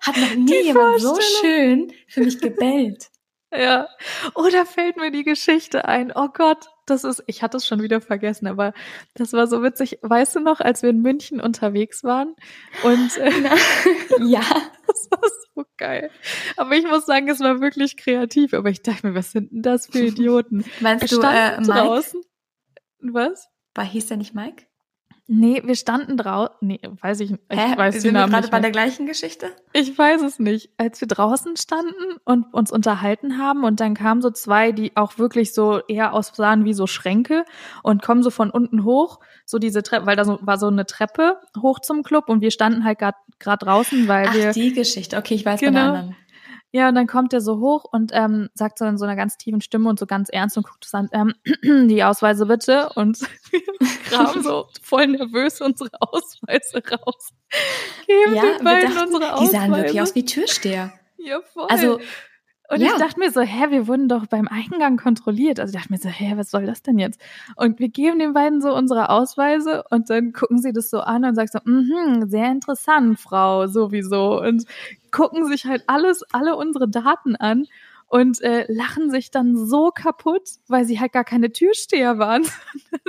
[0.00, 3.10] hat noch nie Die jemand so schön für mich gebellt.
[3.56, 3.88] Ja.
[4.34, 6.12] Oder fällt mir die Geschichte ein.
[6.14, 8.72] Oh Gott, das ist, ich hatte es schon wieder vergessen, aber
[9.14, 9.98] das war so witzig.
[10.02, 12.34] Weißt du noch, als wir in München unterwegs waren?
[12.82, 13.30] Und äh,
[14.20, 14.42] Ja.
[14.86, 15.20] das war
[15.54, 16.10] so geil.
[16.56, 18.54] Aber ich muss sagen, es war wirklich kreativ.
[18.54, 20.64] Aber ich dachte mir, was sind denn das für Idioten?
[20.80, 21.72] Meinst du, äh, Mike?
[21.72, 22.20] draußen.
[23.00, 23.48] Was?
[23.74, 24.66] War, hieß der nicht Mike?
[25.26, 26.54] Nee, wir standen draußen.
[26.60, 27.42] Nee, weiß ich nicht.
[27.50, 27.76] Ich Hä?
[27.78, 29.46] weiß Sind den wir gerade bei der gleichen Geschichte?
[29.72, 30.68] Ich weiß es nicht.
[30.76, 35.16] Als wir draußen standen und uns unterhalten haben und dann kamen so zwei, die auch
[35.18, 37.46] wirklich so eher aussahen wie so Schränke
[37.82, 40.84] und kommen so von unten hoch, so diese Treppe, weil da so, war so eine
[40.84, 43.16] Treppe hoch zum Club und wir standen halt gerade
[43.64, 45.16] draußen, weil wir Ach, die Geschichte.
[45.16, 45.80] Okay, ich weiß Genau.
[45.80, 46.16] von der anderen.
[46.74, 49.36] Ja, und dann kommt er so hoch und ähm, sagt so in so einer ganz
[49.38, 51.32] tiefen Stimme und so ganz ernst und guckt es an, ähm,
[51.88, 52.88] die Ausweise bitte.
[52.96, 53.20] Und
[53.52, 53.60] wir
[54.10, 57.28] graben so voll nervös unsere Ausweise raus.
[58.08, 59.52] Geben Ja, wir dachten, unsere die Ausweise.
[59.52, 60.92] sahen wirklich aus wie Türsteher.
[61.16, 61.68] Ja, voll.
[61.68, 62.00] Also,
[62.68, 62.88] und ja.
[62.88, 65.60] ich dachte mir so, hä, wir wurden doch beim Eingang kontrolliert.
[65.60, 67.20] Also ich dachte mir so, hä, was soll das denn jetzt?
[67.56, 71.24] Und wir geben den beiden so unsere Ausweise und dann gucken sie das so an
[71.24, 74.40] und sagen so, mhm, sehr interessant, Frau, sowieso.
[74.40, 74.64] Und
[75.10, 77.66] gucken sich halt alles, alle unsere Daten an
[78.06, 82.46] und äh, lachen sich dann so kaputt, weil sie halt gar keine Türsteher waren.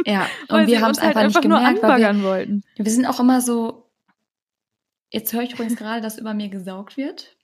[0.05, 2.63] ja, weil und wir sie haben es halt einfach nicht nur gemerkt, wir, anbaggern wollten.
[2.75, 3.89] wir sind auch immer so.
[5.11, 7.34] Jetzt höre ich übrigens gerade, dass über mir gesaugt wird.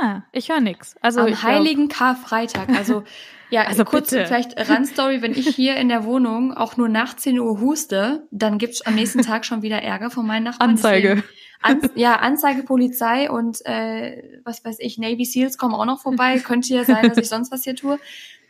[0.00, 0.96] Ah, ich höre nix.
[1.00, 2.68] Also Am ich glaub- heiligen Karfreitag.
[2.70, 3.04] Also,
[3.50, 4.26] ja, Also kurz bitte.
[4.26, 8.58] vielleicht Randstory, wenn ich hier in der Wohnung auch nur nach 10 Uhr huste, dann
[8.58, 10.70] gibt's am nächsten Tag schon wieder Ärger von meinen Nachbarn.
[10.70, 11.22] Anzeige.
[11.62, 16.38] An, ja, Anzeige, Polizei und äh, was weiß ich, Navy Seals kommen auch noch vorbei.
[16.44, 17.98] Könnte ja sein, dass ich sonst was hier tue.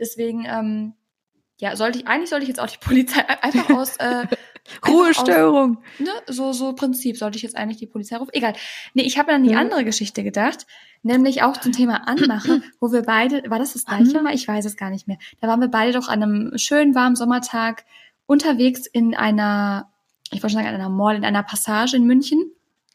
[0.00, 0.94] Deswegen, ähm,
[1.58, 4.26] ja, sollte ich, eigentlich sollte ich jetzt auch die Polizei einfach aus äh,
[4.86, 5.78] Ruhestörung.
[5.78, 8.30] Aus, ne, so, so Prinzip sollte ich jetzt eigentlich die Polizei rufen.
[8.32, 8.54] Egal.
[8.94, 9.58] Nee, ich habe an die Ja.
[9.58, 10.66] andere Geschichte gedacht,
[11.02, 14.20] nämlich auch zum Thema Anmache, wo wir beide, war das das gleiche?
[14.22, 14.34] Mal?
[14.34, 15.18] Ich weiß es gar nicht mehr.
[15.40, 17.84] Da waren wir beide doch an einem schönen warmen Sommertag
[18.26, 19.90] unterwegs in einer,
[20.32, 22.50] ich wollte schon sagen, in einer Mall, in einer Passage in München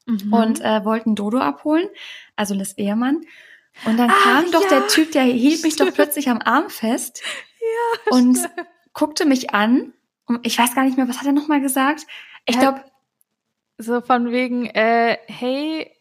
[0.07, 0.33] Mhm.
[0.33, 1.87] und äh, wollten Dodo abholen,
[2.35, 3.21] also das Ehemann.
[3.85, 4.79] Und dann Ach, kam doch ja.
[4.79, 7.21] der Typ, der hielt mich doch plötzlich am Arm fest
[8.09, 8.39] und
[8.93, 9.93] guckte mich an.
[10.43, 12.05] Ich weiß gar nicht mehr, was hat er nochmal gesagt?
[12.45, 12.83] Ich Er- glaube,
[13.77, 15.91] So von wegen, äh, hey,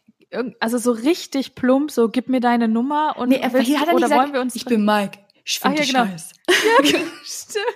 [0.61, 3.95] also so richtig plump, so gib mir deine Nummer und nee, willst- hier hat er
[3.95, 5.19] oder gesagt, wollen wir uns ich bin Mike.
[5.45, 6.07] Ich Ah, finde ja, dich genau.
[6.07, 6.35] scheiße.
[7.25, 7.67] Stimmt.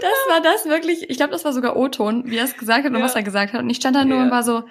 [0.00, 2.92] Das war das wirklich, ich glaube, das war sogar O-Ton, wie er es gesagt hat
[2.92, 3.04] und Ja.
[3.04, 3.60] was er gesagt hat.
[3.60, 4.22] Und ich stand da nur Ja.
[4.24, 4.62] und war so,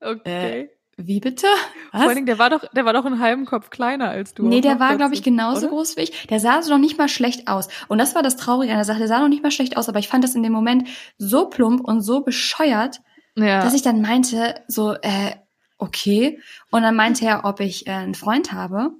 [0.00, 0.70] Okay.
[1.06, 1.46] Wie bitte?
[1.90, 4.46] Vor allen Dingen, der war doch, der war doch einen halben Kopf kleiner als du.
[4.46, 5.68] Nee, der war, glaube ich, genauso oder?
[5.76, 6.26] groß wie ich.
[6.28, 7.68] Der sah so noch nicht mal schlecht aus.
[7.88, 8.98] Und das war das Traurige an der Sache.
[8.98, 10.88] Der sah noch nicht mal schlecht aus, aber ich fand das in dem Moment
[11.18, 13.00] so plump und so bescheuert,
[13.36, 13.62] Ja.
[13.62, 15.32] dass ich dann meinte, so, äh,
[15.78, 16.40] okay.
[16.70, 18.90] Und dann meinte er, ob ich äh, einen Freund habe.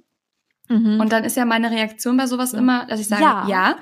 [0.69, 0.99] mhm.
[0.99, 2.59] Und dann ist ja meine Reaktion bei sowas Ja.
[2.59, 3.45] immer, dass ich sage, Ja.
[3.47, 3.75] ja.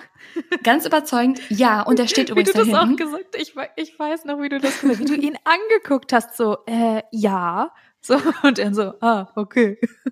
[0.64, 1.82] Ganz überzeugend, ja.
[1.82, 4.50] Und der steht wie übrigens du da das auch gesagt ich, ich weiß noch, wie
[4.50, 7.72] du das gesagt wie du ihn angeguckt hast, so, äh, ja.
[8.02, 9.78] So, und er so, ah, okay.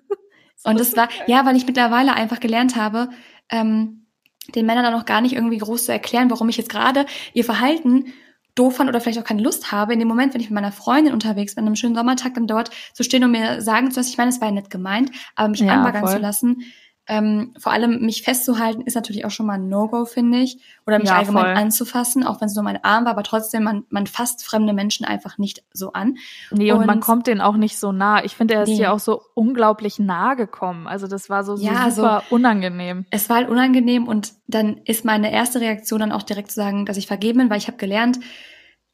[0.62, 3.08] Und das war, ja, weil ich mittlerweile einfach gelernt habe,
[3.48, 4.06] ähm,
[4.54, 7.44] den Männern dann noch gar nicht irgendwie groß zu erklären, warum ich jetzt gerade ihr
[7.44, 8.12] Verhalten
[8.56, 10.72] doof fand oder vielleicht auch keine Lust habe, in dem Moment, wenn ich mit meiner
[10.72, 14.00] Freundin unterwegs bin, an einem schönen Sommertag dann dort zu stehen und mir sagen zu
[14.00, 16.16] lassen, ich meine, es war ja nett gemeint, aber mich Ja, anbaggern voll.
[16.16, 16.62] zu lassen,
[17.06, 20.58] ähm, vor allem mich festzuhalten, ist natürlich auch schon mal ein No-Go, finde ich.
[20.86, 21.54] Oder mich Ja, allgemein voll.
[21.64, 25.04] anzufassen, auch wenn es nur mein Arm war, aber trotzdem, man, man fasst fremde Menschen
[25.06, 26.18] einfach nicht so an.
[26.52, 28.22] Nee, und, man Und- kommt denen auch nicht so nah.
[28.24, 28.76] Ich finde, er ist Nee.
[28.76, 30.86] dir auch so unglaublich nah gekommen.
[30.86, 33.06] Also das war so, so Ja, super unangenehm.
[33.10, 36.86] es war halt unangenehm und dann ist meine erste Reaktion dann auch direkt zu sagen,
[36.86, 38.20] dass ich vergeben bin, weil ich habe gelernt,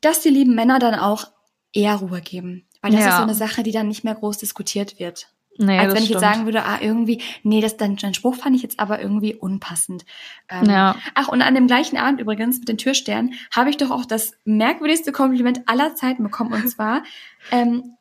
[0.00, 1.24] dass die lieben Männer dann auch
[1.72, 2.66] eher Ruhe geben.
[2.80, 3.08] Weil das Ja.
[3.10, 5.28] ist so eine Sache, die dann nicht mehr groß diskutiert wird.
[5.58, 8.54] Nee, Als wenn ich jetzt sagen würde, ah, irgendwie, nee, das, dein, dein Spruch fand
[8.56, 10.04] ich jetzt aber irgendwie unpassend.
[10.48, 10.96] Ähm, Ja.
[11.14, 14.34] Ach, und an dem gleichen Abend übrigens mit den Türsternen habe ich doch auch das
[14.44, 16.52] merkwürdigste Kompliment aller Zeiten bekommen.
[16.52, 17.02] Und zwar
[17.50, 17.96] ähm,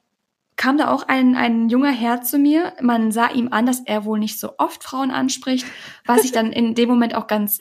[0.58, 2.74] kam da auch ein, ein junger Herr zu mir.
[2.82, 5.66] Man sah ihm an, dass er wohl nicht so oft Frauen anspricht,
[6.06, 7.60] was ich dann in dem Moment auch ganz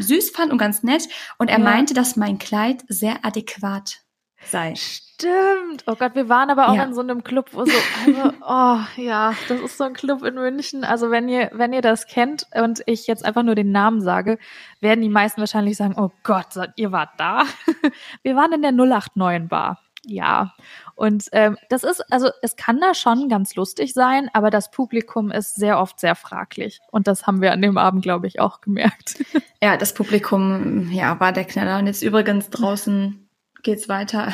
[0.00, 1.08] süß fand und ganz nett.
[1.38, 1.64] Und er Ja.
[1.64, 4.00] meinte, dass mein Kleid sehr adäquat
[4.44, 4.74] sei.
[5.22, 5.84] Stimmt.
[5.86, 6.82] Oh Gott, wir waren aber auch Ja.
[6.84, 7.72] in so einem Club, wo so,
[8.06, 10.84] also, oh ja, das ist so ein Club in München.
[10.84, 14.38] Also wenn ihr, wenn ihr das kennt und ich jetzt einfach nur den Namen sage,
[14.80, 17.44] werden die meisten wahrscheinlich sagen, oh Gott, ihr wart da.
[18.22, 19.78] Wir waren in der 089 Bar.
[20.04, 20.52] Ja.
[20.96, 25.30] Und ähm, das ist, also es kann da schon ganz lustig sein, aber das Publikum
[25.30, 26.80] ist sehr oft sehr fraglich.
[26.90, 29.24] Und das haben wir an dem Abend, glaube ich, auch gemerkt.
[29.62, 31.78] Ja, das Publikum, ja, war der Knaller.
[31.78, 33.28] Und jetzt übrigens draußen
[33.62, 34.32] geht's weiter.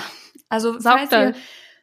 [0.48, 1.34] Also, falls ihr,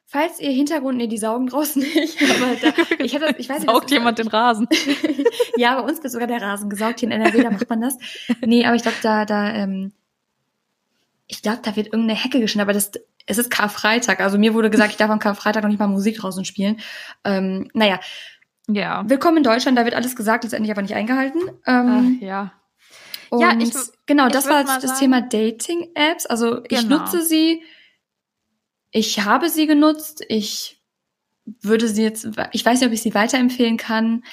[0.05, 2.17] falls ihr Hintergrund, nee, die saugen draußen nicht.
[2.21, 2.73] Aber da,
[3.03, 4.67] ich hatte, ich weiß nicht, Saugt das- jemand den Rasen.
[5.57, 6.99] ja, bei uns wird sogar der Rasen gesaugt.
[6.99, 7.97] Hier in NRW, da macht man das.
[8.45, 9.91] Nee, aber ich glaube, da, da, ähm,
[11.27, 12.91] ich glaube, da wird irgendeine Hecke geschnitten, aber das,
[13.25, 14.19] es ist Karfreitag.
[14.19, 16.79] Also mir wurde gesagt, ich darf am Karfreitag noch nicht mal Musik draußen spielen.
[17.23, 17.99] Ähm, naja,
[18.67, 19.03] Ja.
[19.07, 21.39] willkommen in Deutschland, da wird alles gesagt, letztendlich aber nicht eingehalten.
[21.65, 22.51] Ähm, Ach, ja.
[23.31, 23.73] Ja, ich-
[24.05, 26.27] genau, das war das sagen- Thema Dating-Apps.
[26.27, 26.99] Also ich Genau.
[26.99, 27.63] nutze sie,
[28.97, 30.81] ich habe sie genutzt, ich
[31.61, 34.23] würde sie jetzt, ich weiß nicht, ob ich sie weiterempfehlen kann.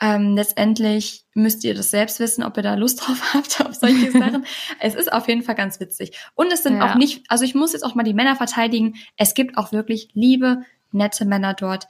[0.00, 4.10] Ähm, letztendlich müsst ihr das selbst wissen, ob ihr da Lust drauf habt auf solche
[4.18, 4.44] Sachen.
[4.80, 6.18] Es ist auf jeden Fall ganz witzig.
[6.34, 6.90] Und es sind Ja.
[6.90, 8.96] auch nicht, also ich muss jetzt auch mal die Männer verteidigen.
[9.16, 11.86] Es gibt auch wirklich liebe, nette Männer dort,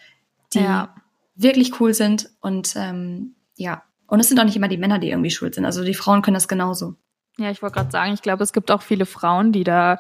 [0.52, 0.94] die Ja.
[1.34, 3.82] wirklich cool sind und ähm, ja.
[4.06, 5.64] Und es sind auch nicht immer die Männer, die irgendwie schuld sind.
[5.64, 6.94] Also die Frauen können das genauso.
[7.38, 9.98] Ja, ich wollte gerade sagen, ich glaube, es gibt auch viele Frauen, die da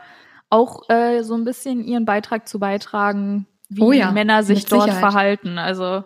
[0.50, 4.64] auch äh, so ein bisschen ihren Beitrag zu beitragen, wie Oh ja, die Männer sich
[4.64, 5.00] dort Sicherheit.
[5.00, 5.58] verhalten.
[5.58, 6.04] Also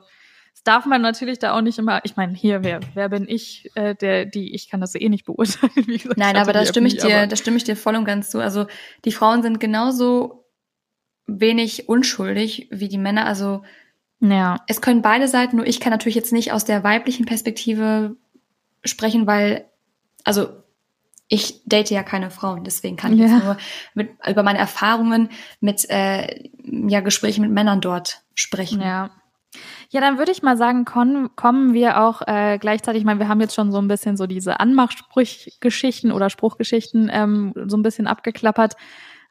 [0.53, 2.01] das darf man natürlich da auch nicht immer.
[2.05, 5.25] Ich meine, hier wer wer bin ich, äh, der die ich kann das eh nicht
[5.25, 5.73] beurteilen.
[5.87, 8.31] Wie gesagt, Nein, aber da stimme ich dir, da stimme ich dir voll und ganz
[8.31, 8.41] zu.
[8.41, 8.67] Also
[9.05, 10.45] die Frauen sind genauso
[11.27, 13.27] wenig unschuldig wie die Männer.
[13.27, 13.63] Also
[14.21, 18.17] ja, es können beide Seiten, nur ich kann natürlich jetzt nicht aus der weiblichen Perspektive
[18.85, 19.65] sprechen, weil,
[20.25, 20.62] also
[21.33, 23.27] ich date ja keine Frauen, deswegen kann ich Ja.
[23.27, 23.57] jetzt nur
[23.95, 28.83] mit, über meine Erfahrungen mit äh, ja, Gesprächen mit Männern dort sprechen.
[28.83, 29.11] ja.
[29.91, 33.41] Ja, dann würde ich mal sagen, kommen wir auch äh, gleichzeitig, ich meine, wir haben
[33.43, 38.75] jetzt schon so ein bisschen so diese Anmachsprüchgeschichten oder Spruchgeschichten ähm, so ein bisschen abgeklappert.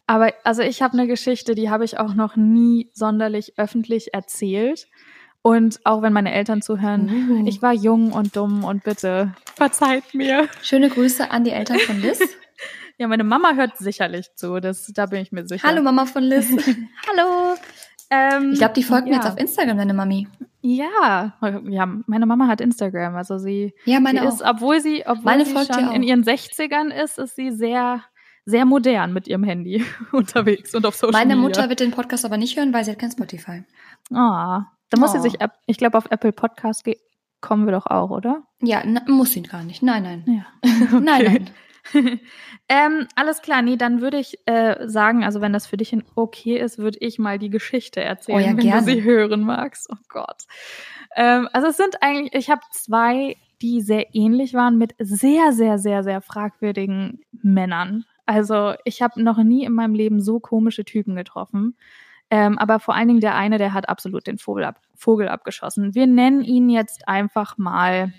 [0.06, 4.88] Aber also ich habe eine Geschichte, die habe ich auch noch nie sonderlich öffentlich erzählt.
[5.44, 7.48] Und auch wenn meine Eltern zuhören, Uh.
[7.48, 10.48] ich war jung und dumm und bitte verzeiht mir.
[10.62, 12.20] Schöne Grüße an die Eltern von Liz.
[12.98, 15.68] Ja, meine Mama hört sicherlich zu, das, da bin ich mir sicher.
[15.68, 16.46] Hallo Mama von Liz.
[17.10, 17.56] Hallo.
[18.12, 19.18] Ähm, Ich glaube, die folgt mir ja.
[19.18, 20.28] jetzt auf Instagram, deine Mami.
[20.62, 21.34] Ja,
[21.68, 25.46] ja, meine Mama hat Instagram, also sie, Ja, meine sie ist, obwohl sie, obwohl Meine
[25.46, 28.04] sie schon in ihren 60ern ist, ist sie sehr,
[28.46, 31.42] sehr modern mit ihrem Handy unterwegs und auf Social Meine Media.
[31.42, 33.64] Mutter wird den Podcast aber nicht hören, weil sie hat kein Spotify.
[34.14, 35.22] Ah, da muss sie Oh.
[35.22, 36.86] sich, App- ich glaube, auf Apple Podcast
[37.42, 38.44] kommen wir doch auch, oder?
[38.62, 39.82] Ja, na, muss sie gar nicht.
[39.82, 40.24] Nein, nein.
[40.64, 40.70] Ja.
[41.00, 41.50] Nein, nein.
[42.70, 46.04] ähm, alles klar, nee, dann würde ich äh, sagen, also wenn das für dich in
[46.14, 48.86] okay ist, würde ich mal die Geschichte erzählen, Oh ja, wenn gerne.
[48.86, 49.90] du sie hören magst.
[49.92, 50.44] Oh Gott.
[51.16, 55.80] Ähm, also es sind eigentlich, ich habe zwei, die sehr ähnlich waren mit sehr, sehr,
[55.80, 58.06] sehr, sehr fragwürdigen Männern.
[58.28, 61.76] Also ich habe noch nie in meinem Leben so komische Typen getroffen.
[62.34, 65.94] Ähm, aber vor allen Dingen der eine, der hat absolut den Vogel, ab, Vogel abgeschossen.
[65.94, 68.14] Wir nennen ihn jetzt einfach mal.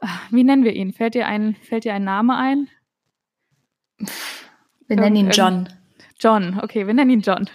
[0.00, 0.92] Ah, Wie nennen wir ihn?
[0.92, 2.68] Fällt dir ein, fällt dir ein Name ein?
[4.88, 5.68] Wir nennen ihn John.
[6.18, 7.48] John, okay, wir nennen ihn John.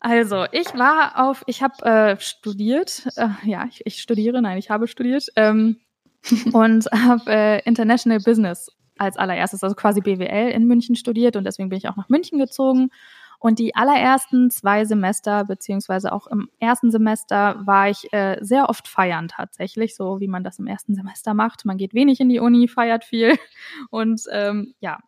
[0.00, 4.68] Also, ich war auf, ich habe äh, studiert, äh, ja, ich, ich studiere, nein, ich
[4.68, 5.76] habe studiert ähm,
[6.52, 11.68] und habe äh, International Business als allererstes, also quasi BWL in München studiert und deswegen
[11.68, 12.90] bin ich auch nach München gezogen.
[13.42, 18.86] Und die allerersten zwei Semester, beziehungsweise auch im ersten Semester, war ich äh, sehr oft
[18.86, 21.64] feiern tatsächlich, so wie man das im ersten Semester macht.
[21.64, 23.36] Man geht wenig in die Uni, feiert viel
[23.90, 25.00] und ähm, ja,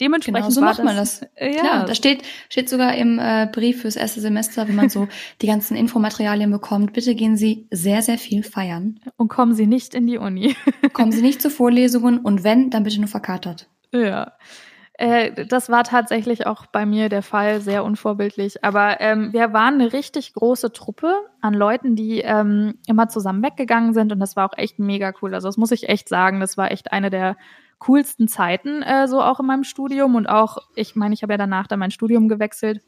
[0.00, 1.22] dementsprechend Genau, so macht man das.
[1.34, 4.88] Äh, ja, Klar, da steht, steht sogar im äh, Brief fürs erste Semester, wenn man
[4.88, 5.08] so
[5.42, 9.00] die ganzen Infomaterialien bekommt, bitte gehen Sie sehr, sehr viel feiern.
[9.16, 10.54] und kommen Sie nicht in die Uni.
[10.92, 13.68] Kommen Sie nicht zu Vorlesungen und wenn, dann bitte nur verkatert.
[13.92, 14.30] ja.
[15.00, 18.62] Äh, das war tatsächlich auch bei mir der Fall, sehr unvorbildlich.
[18.62, 23.94] Aber ähm, wir waren eine richtig große Truppe an Leuten, die ähm, immer zusammen weggegangen
[23.94, 25.32] sind und das war auch echt mega cool.
[25.32, 27.38] Also das muss ich echt sagen, das war echt eine der
[27.78, 31.38] coolsten Zeiten, äh, so auch in meinem Studium und auch, ich meine, ich habe ja
[31.38, 32.82] danach dann mein Studium gewechselt.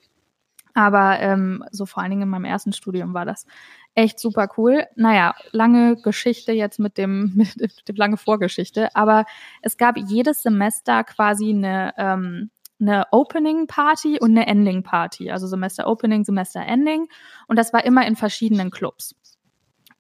[0.75, 3.46] Aber ähm, so vor allen Dingen in meinem ersten Studium war das
[3.94, 4.87] echt super cool.
[4.96, 9.24] Naja, lange Geschichte jetzt mit dem, mit dem lange Vorgeschichte, aber
[9.62, 12.50] es gab jedes Semester quasi eine, ähm,
[12.81, 17.07] eine Opening Party und eine Ending Party, also Semester Opening, Semester Ending
[17.46, 19.14] und das war immer in verschiedenen Clubs.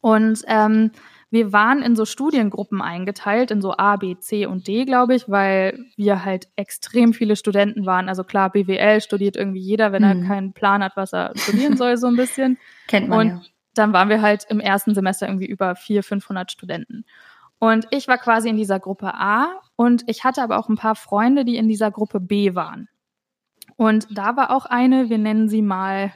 [0.00, 0.90] Und ähm,
[1.32, 5.30] wir waren in so Studiengruppen eingeteilt, in so A, B, C und D, glaube ich,
[5.30, 8.10] weil wir halt extrem viele Studenten waren.
[8.10, 10.24] Also klar, BWL studiert irgendwie jeder, wenn mhm.
[10.24, 12.58] er keinen Plan hat, was er studieren soll, so ein bisschen.
[12.86, 13.42] Kennt man und ja.
[13.74, 17.04] Dann waren wir halt im ersten Semester irgendwie über 400, 500 Studenten.
[17.58, 20.96] Und ich war quasi in dieser Gruppe A und ich hatte aber auch ein paar
[20.96, 22.88] Freunde, die in dieser Gruppe B waren.
[23.76, 26.12] Und da war auch eine, wir nennen sie mal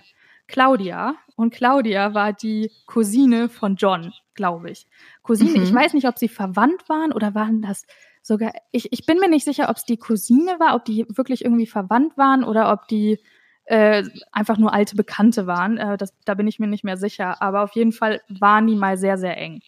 [0.48, 1.14] Claudia.
[1.36, 4.86] Und Claudia war die Cousine von John, glaube ich.
[5.22, 5.64] Cousine, mhm.
[5.64, 7.86] ich weiß nicht, ob sie verwandt waren oder waren das
[8.22, 11.44] sogar, ich, ich bin mir nicht sicher, ob es die Cousine war, ob die wirklich
[11.44, 13.20] irgendwie verwandt waren oder ob die
[13.66, 15.78] äh, einfach nur alte Bekannte waren.
[15.78, 17.42] Äh, das, da bin ich mir nicht mehr sicher.
[17.42, 19.60] Aber auf jeden Fall waren die mal sehr, sehr eng.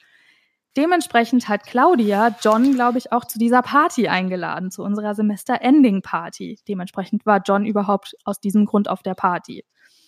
[0.77, 6.61] Dementsprechend hat Claudia John, glaube ich, auch zu dieser Party eingeladen, zu unserer Semester-Ending-Party.
[6.69, 9.65] Dementsprechend war John überhaupt aus diesem Grund auf der Party.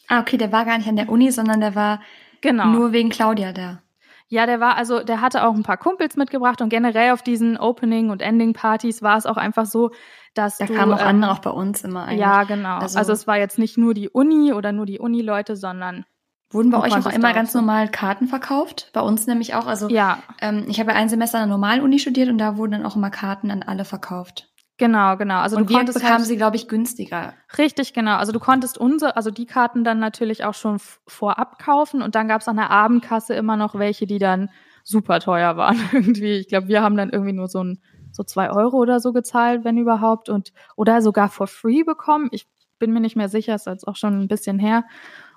[0.07, 2.00] Ah, okay, der war gar nicht an der Uni, sondern der war
[2.40, 2.66] genau.
[2.66, 3.83] nur wegen Claudia da.
[4.31, 7.59] Ja, der war also, der hatte auch ein paar Kumpels mitgebracht und generell auf diesen
[7.59, 9.90] Opening- und Ending-Partys war es auch einfach so,
[10.35, 12.21] dass da du, kamen auch ähm, andere auch bei uns immer eigentlich.
[12.21, 12.79] Ja, genau.
[12.79, 16.05] Also, also, es war jetzt nicht nur die Uni oder nur die Uni-Leute, sondern
[16.53, 18.90] Wurden bei euch auch immer ganz normal Karten verkauft?
[18.93, 19.66] Bei uns nämlich auch.
[19.66, 20.19] Also ja.
[20.40, 22.87] ähm, ich habe ja ein Semester an der normalen Uni studiert und da wurden dann
[22.87, 24.50] auch immer Karten an alle verkauft.
[24.81, 25.40] Genau, genau.
[25.40, 27.35] Also und du wir konntest bekamen halt, sie, glaube ich, günstiger.
[27.59, 28.16] Richtig, genau.
[28.16, 32.29] Also du konntest unsere, also die Karten dann natürlich auch schon vorab kaufen und dann
[32.29, 34.49] gab es an der Abendkasse immer noch welche, die dann
[34.83, 36.33] super teuer waren irgendwie.
[36.33, 39.64] Ich glaube, wir haben dann irgendwie nur so ein so zwei Euro oder so gezahlt,
[39.64, 42.31] wenn überhaupt, und oder sogar for free bekommen.
[42.33, 44.85] Ich bin mir nicht mehr sicher, ist jetzt auch schon ein bisschen her.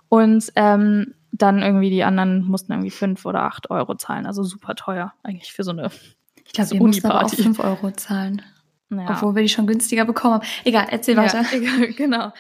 [0.08, 4.26] Und ähm, dann irgendwie die anderen mussten irgendwie fünf oder acht Euro zahlen.
[4.26, 5.92] Also super teuer eigentlich für so eine.
[6.46, 8.42] Ich glaube, wir mussten aber auch fünf Euro zahlen.
[9.00, 9.12] Ja.
[9.12, 10.48] Obwohl wir die schon günstiger bekommen haben.
[10.64, 11.42] Egal, erzähl weiter.
[11.42, 12.32] Ja, egal, genau.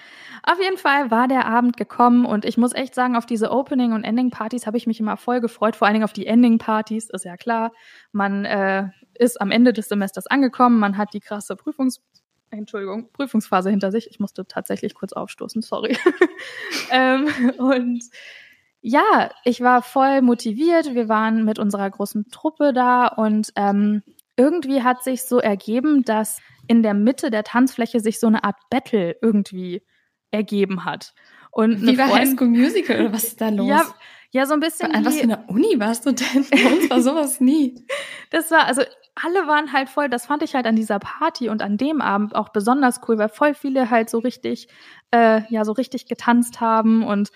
[0.46, 3.94] Auf jeden Fall war der Abend gekommen und ich muss echt sagen, auf diese Opening-
[3.94, 7.24] und Ending-Partys habe ich mich immer voll gefreut, vor allen Dingen auf die Ending-Partys, ist
[7.24, 7.72] ja klar.
[8.12, 12.02] Man äh, ist am Ende des Semesters angekommen, man hat die krasse Prüfungs
[12.58, 14.10] Entschuldigung, Prüfungsphase hinter sich.
[14.12, 15.98] Ich musste tatsächlich kurz aufstoßen, sorry.
[16.92, 18.04] ähm, und
[18.82, 20.94] ja, ich war voll motiviert.
[20.94, 24.04] Wir waren mit unserer großen Truppe da und ähm,
[24.36, 28.58] irgendwie hat sich so ergeben, dass in der Mitte der Tanzfläche sich so eine Art
[28.69, 29.84] Battle irgendwie
[30.32, 31.13] ergeben hat.
[31.52, 33.67] Und wie bei High School Musical oder was ist da los?
[33.67, 33.86] Ja,
[34.32, 34.93] ja so ein bisschen.
[34.93, 36.46] An was für einer Uni warst du denn?
[36.50, 37.86] Bei uns war sowas nie.
[38.32, 38.82] Das war, also
[39.13, 42.34] alle waren halt voll, das fand ich halt an dieser Party und an dem Abend
[42.34, 44.67] auch besonders cool, weil voll viele halt so richtig,
[45.12, 47.30] äh, ja, so richtig getanzt haben und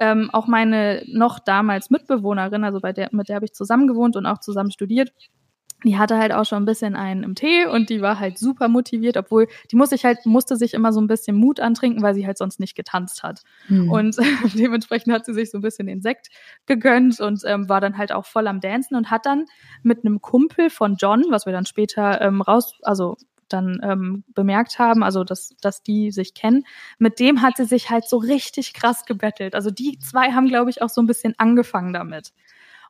[0.00, 4.16] ähm, auch meine noch damals Mitbewohnerin, also bei der, mit der habe ich zusammen gewohnt
[4.16, 5.12] und auch zusammen studiert,
[5.84, 8.68] die hatte halt auch schon ein bisschen einen im Tee und die war halt super
[8.68, 12.14] motiviert, obwohl die musste sich halt, musste sich immer so ein bisschen Mut antrinken, weil
[12.14, 13.42] sie halt sonst nicht getanzt hat.
[13.68, 13.90] Mhm.
[13.90, 14.22] Und äh,
[14.54, 16.28] dementsprechend hat sie sich so ein bisschen den Sekt
[16.66, 19.46] gegönnt und ähm, war dann halt auch voll am Dancen und hat dann
[19.82, 23.16] mit einem Kumpel von John, was wir dann später ähm, raus, also
[23.52, 26.64] dann ähm, bemerkt haben, also dass, dass die sich kennen,
[26.98, 29.54] mit dem hat sie sich halt so richtig krass gebettelt.
[29.54, 32.32] Also die zwei haben, glaube ich, auch so ein bisschen angefangen damit.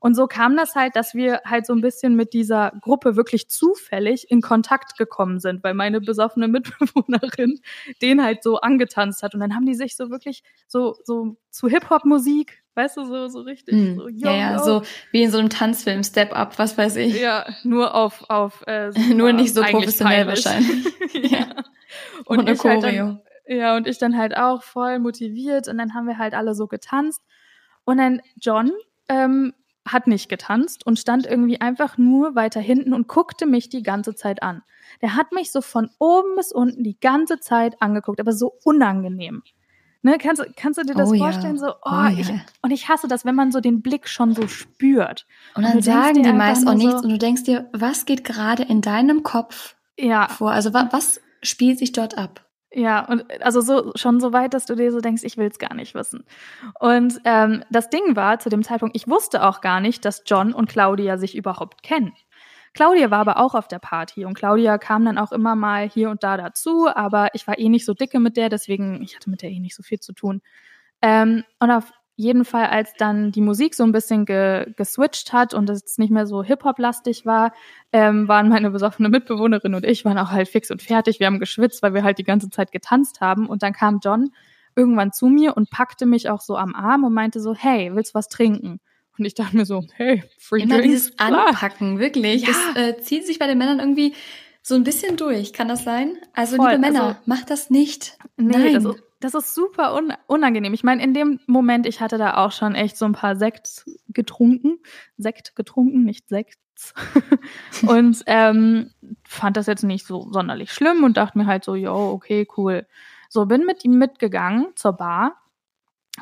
[0.02, 3.50] Und so kam das halt, dass wir halt so ein bisschen mit dieser Gruppe wirklich
[3.50, 7.60] zufällig in Kontakt gekommen sind, weil meine besoffene Mitbewohnerin
[8.02, 9.34] den halt so angetanzt hat.
[9.34, 13.40] Und dann haben die sich so wirklich so, so zu Hip-Hop-Musik, weißt du, so, so
[13.42, 13.74] richtig.
[13.74, 13.96] Hm.
[13.96, 14.64] So, yo, ja, ja, yo.
[14.64, 14.82] so
[15.12, 17.20] wie in so einem Tanzfilm, Step Up, was weiß ich.
[17.20, 20.86] Ja, nur auf, auf äh, Nur nicht so professionell wahrscheinlich.
[21.30, 21.46] ja.
[22.24, 25.92] Und Ohne ich halt dann, ja, und ich dann halt auch voll motiviert und dann
[25.92, 27.22] haben wir halt alle so getanzt.
[27.84, 28.70] Und dann John
[29.08, 29.52] ähm,
[29.92, 34.14] hat nicht getanzt und stand irgendwie einfach nur weiter hinten und guckte mich die ganze
[34.14, 34.62] Zeit an.
[35.02, 39.42] Der hat mich so von oben bis unten die ganze Zeit angeguckt, aber so unangenehm.
[40.02, 41.56] Ne, kannst, kannst du dir das oh, vorstellen?
[41.56, 41.60] Ja.
[41.60, 42.40] So, oh, oh ich, ja.
[42.62, 45.26] und ich hasse das, wenn man so den Blick schon so spürt.
[45.54, 48.24] Und dann und sagen die meist auch nichts so, und du denkst dir, was geht
[48.24, 50.28] gerade in deinem Kopf ja.
[50.28, 50.52] vor?
[50.52, 52.46] Also wa was spielt sich dort ab?
[52.72, 55.58] Ja, und also so schon so weit, dass du dir so denkst, ich will es
[55.58, 56.24] gar nicht wissen.
[56.78, 60.52] Und ähm, das Ding war zu dem Zeitpunkt, ich wusste auch gar nicht, dass John
[60.52, 62.12] und Claudia sich überhaupt kennen.
[62.72, 66.10] Claudia war aber auch auf der Party und Claudia kam dann auch immer mal hier
[66.10, 69.30] und da dazu, aber ich war eh nicht so dicke mit der, deswegen ich hatte
[69.30, 70.40] mit der eh nicht so viel zu tun.
[71.02, 75.54] Ähm, und auf jeden Fall, als dann die Musik so ein bisschen ge geswitcht hat
[75.54, 77.52] und es nicht mehr so Hip-Hop-lastig war,
[77.92, 81.18] ähm, waren meine besoffene Mitbewohnerin und ich waren auch halt fix und fertig.
[81.18, 83.46] Wir haben geschwitzt, weil wir halt die ganze Zeit getanzt haben.
[83.48, 84.32] Und dann kam John
[84.76, 88.12] irgendwann zu mir und packte mich auch so am Arm und meinte so, hey, willst
[88.14, 88.80] du was trinken?
[89.18, 91.48] Und ich dachte mir so, hey, free Immer drinks, dieses klar.
[91.48, 92.42] Anpacken, wirklich.
[92.42, 92.48] Ja.
[92.74, 94.14] Das äh, zieht sich bei den Männern irgendwie
[94.62, 95.52] so ein bisschen durch.
[95.52, 96.18] Kann das sein?
[96.34, 98.18] Also, Voll, liebe Männer, also- macht das nicht.
[98.36, 98.74] Nee, Nein.
[98.74, 100.74] das ist, das ist super un unangenehm.
[100.74, 103.84] Ich meine, in dem Moment, ich hatte da auch schon echt so ein paar Sekt
[104.08, 104.78] getrunken.
[105.18, 106.94] Sekt getrunken, nicht Sekts.
[107.86, 108.90] und ähm,
[109.28, 112.86] fand das jetzt nicht so sonderlich schlimm und dachte mir halt so, yo, okay, cool.
[113.28, 115.36] So, bin mit ihm mitgegangen zur Bar,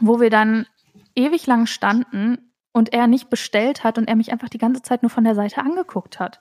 [0.00, 0.66] wo wir dann
[1.14, 5.02] ewig lang standen und er nicht bestellt hat und er mich einfach die ganze Zeit
[5.02, 6.40] nur von der Seite angeguckt hat.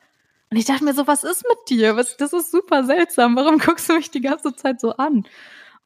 [0.50, 1.96] Und ich dachte mir so, was ist mit dir?
[1.98, 3.36] Was, das ist super seltsam.
[3.36, 5.26] Warum guckst du mich die ganze Zeit so an?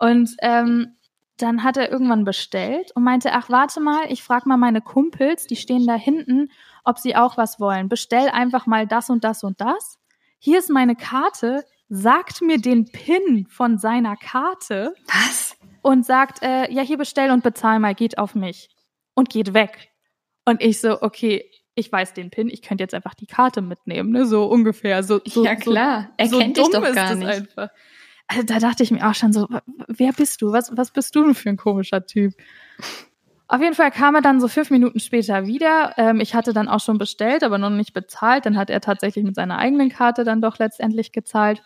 [0.01, 0.95] Und ähm,
[1.37, 5.45] dann hat er irgendwann bestellt und meinte, ach, warte mal, ich frage mal meine Kumpels,
[5.45, 6.49] die stehen da hinten,
[6.83, 7.87] ob sie auch was wollen.
[7.87, 9.99] Bestell einfach mal das und das und das.
[10.39, 15.55] Hier ist meine Karte, sagt mir den PIN von seiner Karte Was?
[15.83, 18.69] und sagt, äh, ja, hier bestell und bezahl mal, geht auf mich.
[19.13, 19.91] Und geht weg.
[20.45, 21.45] Und ich so, okay,
[21.75, 24.25] ich weiß den PIN, ich könnte jetzt einfach die Karte mitnehmen, ne?
[24.25, 25.03] So ungefähr.
[25.03, 26.09] So, so, ja, klar.
[26.17, 27.29] Er so, kennt so dich dumm doch ist gar das nicht.
[27.29, 27.69] einfach.
[28.31, 29.47] Also da dachte ich mir auch schon so,
[29.87, 30.53] wer bist du?
[30.53, 32.33] Was, was bist du denn für ein komischer Typ?
[33.49, 35.93] Auf jeden Fall kam er dann so fünf Minuten später wieder.
[35.97, 38.45] Ähm, ich hatte dann auch schon bestellt, aber noch nicht bezahlt.
[38.45, 41.61] Dann hat er tatsächlich mit seiner eigenen Karte dann doch letztendlich gezahlt.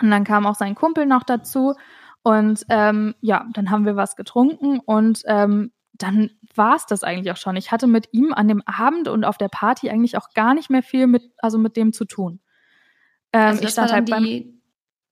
[0.00, 1.74] Und dann kam auch sein Kumpel noch dazu.
[2.22, 7.32] Und ähm, ja, dann haben wir was getrunken und ähm, dann war es das eigentlich
[7.32, 7.56] auch schon.
[7.56, 10.70] Ich hatte mit ihm an dem Abend und auf der Party eigentlich auch gar nicht
[10.70, 12.40] mehr viel mit, also mit dem zu tun.
[13.32, 14.59] Ähm, Also ich stand halt beim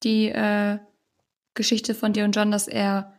[0.03, 0.79] die, äh,
[1.55, 3.13] Geschichte von dir und John, dass er,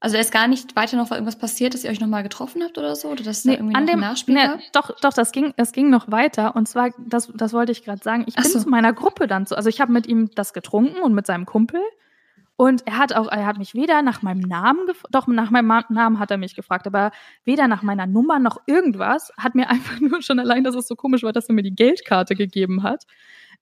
[0.00, 2.76] also er ist gar nicht weiter noch irgendwas passiert, dass ihr euch nochmal getroffen habt
[2.78, 3.08] oder so?
[3.08, 4.60] Oder dass da Nee, irgendwie an noch dem, Nachspiel nee, gab?
[4.72, 6.56] doch, doch, das ging, es ging noch weiter.
[6.56, 8.24] Und zwar, das, das wollte ich gerade sagen.
[8.26, 8.60] Ich Ach bin so.
[8.60, 9.56] zu meiner Gruppe dann zu.
[9.56, 11.80] Also ich habe mit ihm das getrunken und mit seinem Kumpel.
[12.56, 15.68] Und er hat auch, er hat mich weder nach meinem Namen, gef- doch nach meinem
[15.90, 17.12] Namen hat er mich gefragt, aber
[17.44, 19.32] weder nach meiner Nummer noch irgendwas.
[19.38, 21.74] Hat mir einfach nur schon allein, dass es so komisch war, dass er mir die
[21.74, 23.04] Geldkarte gegeben hat.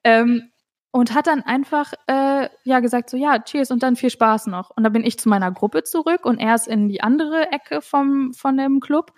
[0.03, 0.51] Ähm,
[0.95, 4.71] und hat dann einfach äh, ja gesagt so ja cheers und dann viel Spaß noch.
[4.71, 7.83] Und dann bin ich zu meiner Gruppe zurück und er ist in die andere Ecke
[7.83, 9.13] vom von dem Club.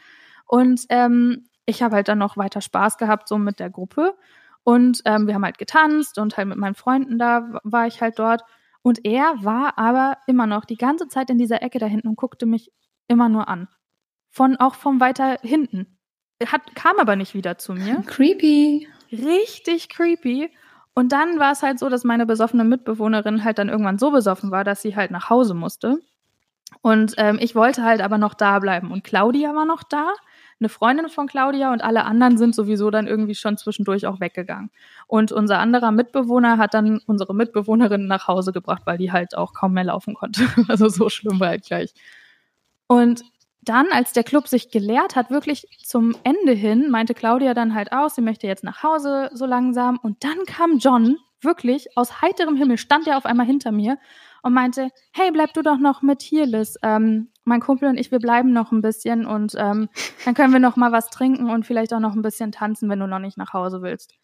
[0.47, 4.15] Und ähm, ich habe halt dann noch weiter Spaß gehabt so mit der Gruppe.
[4.65, 8.19] Und ähm, wir haben halt getanzt und halt mit meinen Freunden da war ich halt
[8.19, 8.41] dort.
[8.81, 12.17] Und er war aber immer noch die ganze Zeit in dieser Ecke da hinten und
[12.17, 12.73] guckte mich
[13.07, 13.69] immer nur an.
[14.31, 15.99] Von auch vom weiter hinten.
[16.43, 18.03] Hat kam aber nicht wieder zu mir.
[18.07, 18.89] Creepy.
[19.13, 20.51] richtig creepy.
[20.99, 24.51] Und dann war es halt so, dass meine besoffene Mitbewohnerin halt dann irgendwann so besoffen
[24.51, 25.99] war, dass sie halt nach Hause musste.
[26.81, 28.91] Und ähm, ich wollte halt aber noch da bleiben.
[28.91, 30.15] Und Claudia war noch da,
[30.59, 34.71] eine Freundin von Claudia und alle anderen sind sowieso dann irgendwie schon zwischendurch auch weggegangen.
[35.07, 39.53] Und unser anderer Mitbewohner hat dann unsere Mitbewohnerin nach Hause gebracht, weil die halt auch
[39.53, 40.47] kaum mehr laufen konnte.
[40.69, 41.93] Also so schlimm war halt gleich.
[42.87, 43.23] Und
[43.69, 47.93] dann, als der Club sich geleert hat, wirklich zum Ende hin, meinte Claudia dann halt
[47.93, 49.99] aus, sie möchte jetzt nach Hause so langsam.
[50.03, 53.99] Und dann kam John, wirklich aus heiterem Himmel, stand er auf einmal hinter mir
[54.43, 56.77] und meinte, hey, bleib du doch noch mit hier, Liz.
[56.83, 59.89] Ähm, mein Kumpel und ich, wir bleiben noch ein bisschen und ähm,
[60.25, 63.01] dann können wir noch mal was trinken und vielleicht auch noch ein bisschen tanzen, wenn
[63.01, 64.15] du noch nicht nach Hause willst.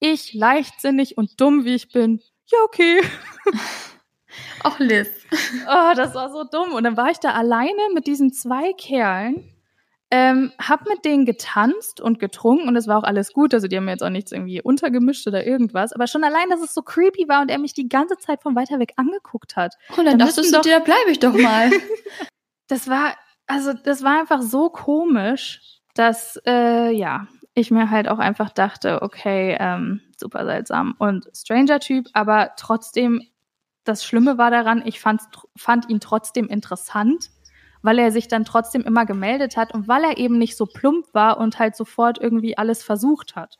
[0.00, 3.00] Ich, leichtsinnig und dumm wie ich bin, ja, okay.
[4.64, 5.08] Auch Liz.
[5.66, 6.72] Oh, das war so dumm.
[6.72, 9.48] Und dann war ich da alleine mit diesen zwei Kerlen,
[10.10, 13.54] ähm, hab mit denen getanzt und getrunken und es war auch alles gut.
[13.54, 15.92] Also die haben mir jetzt auch nichts irgendwie untergemischt oder irgendwas.
[15.94, 18.54] Aber schon allein, dass es so creepy war und er mich die ganze Zeit von
[18.54, 19.74] weiter weg angeguckt hat.
[19.96, 21.70] Und dann Da dachtest du doch- dir, da bleibe ich doch mal.
[22.68, 23.14] Das war,
[23.46, 25.60] also das war einfach so komisch,
[25.94, 32.06] dass, äh, ja, ich mir halt auch einfach dachte, okay, ähm, super seltsam und Stranger-Typ,
[32.14, 33.20] aber trotzdem,
[33.84, 35.26] das Schlimme war daran, ich fand's,
[35.56, 37.30] fand ihn trotzdem interessant,
[37.82, 41.06] weil er sich dann trotzdem immer gemeldet hat und weil er eben nicht so plump
[41.12, 43.56] war und halt sofort irgendwie alles versucht hat.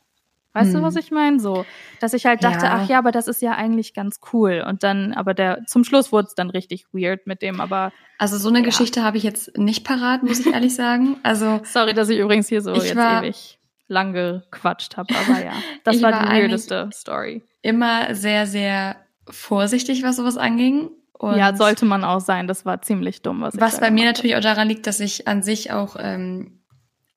[0.53, 0.81] Weißt Hm.
[0.81, 1.39] du, was ich meine?
[1.39, 1.65] So,
[1.99, 2.73] dass ich halt dachte, Ja.
[2.75, 4.63] ach ja, aber das ist ja eigentlich ganz cool.
[4.67, 8.37] Und dann, aber der, zum Schluss wurde es dann richtig weird mit dem, aber Also
[8.37, 8.65] so eine Ja.
[8.65, 11.17] Geschichte habe ich jetzt nicht parat, muss ich ehrlich sagen.
[11.23, 15.53] Also Sorry, dass ich übrigens hier so jetzt war- ewig lang gequatscht habe, aber ja,
[15.83, 17.43] das war, war die weirdeste Story.
[17.63, 18.95] immer sehr, sehr
[19.29, 20.89] vorsichtig, was sowas anging.
[21.13, 22.47] Und ja, sollte man auch sein.
[22.47, 25.41] Das war ziemlich dumm, was Was bei mir natürlich auch daran liegt, dass ich an
[25.41, 26.63] sich auch ähm,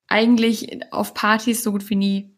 [0.07, 2.37] eigentlich auf Partys so gut wie nie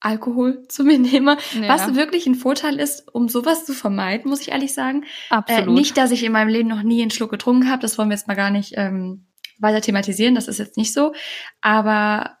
[0.00, 1.36] Alkohol zu mir nehme.
[1.60, 5.02] Ja, Was wirklich ein Vorteil ist, um sowas zu vermeiden, muss ich ehrlich sagen.
[5.30, 5.74] Äh, absolut.
[5.74, 8.16] nicht, dass ich in meinem Leben noch nie einen Schluck getrunken habe, das wollen wir
[8.16, 9.26] jetzt mal gar nicht ähm,
[9.58, 11.12] weiter thematisieren, das ist jetzt nicht so.
[11.60, 12.38] Aber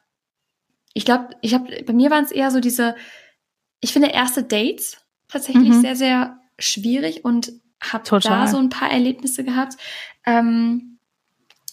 [0.94, 2.96] ich glaube, ich habe bei mir waren es eher so diese,
[3.80, 4.96] ich finde erste Dates
[5.28, 5.80] tatsächlich Mhm.
[5.82, 9.76] sehr, sehr schwierig und habe da so ein paar Erlebnisse gehabt.
[10.26, 10.98] Ähm,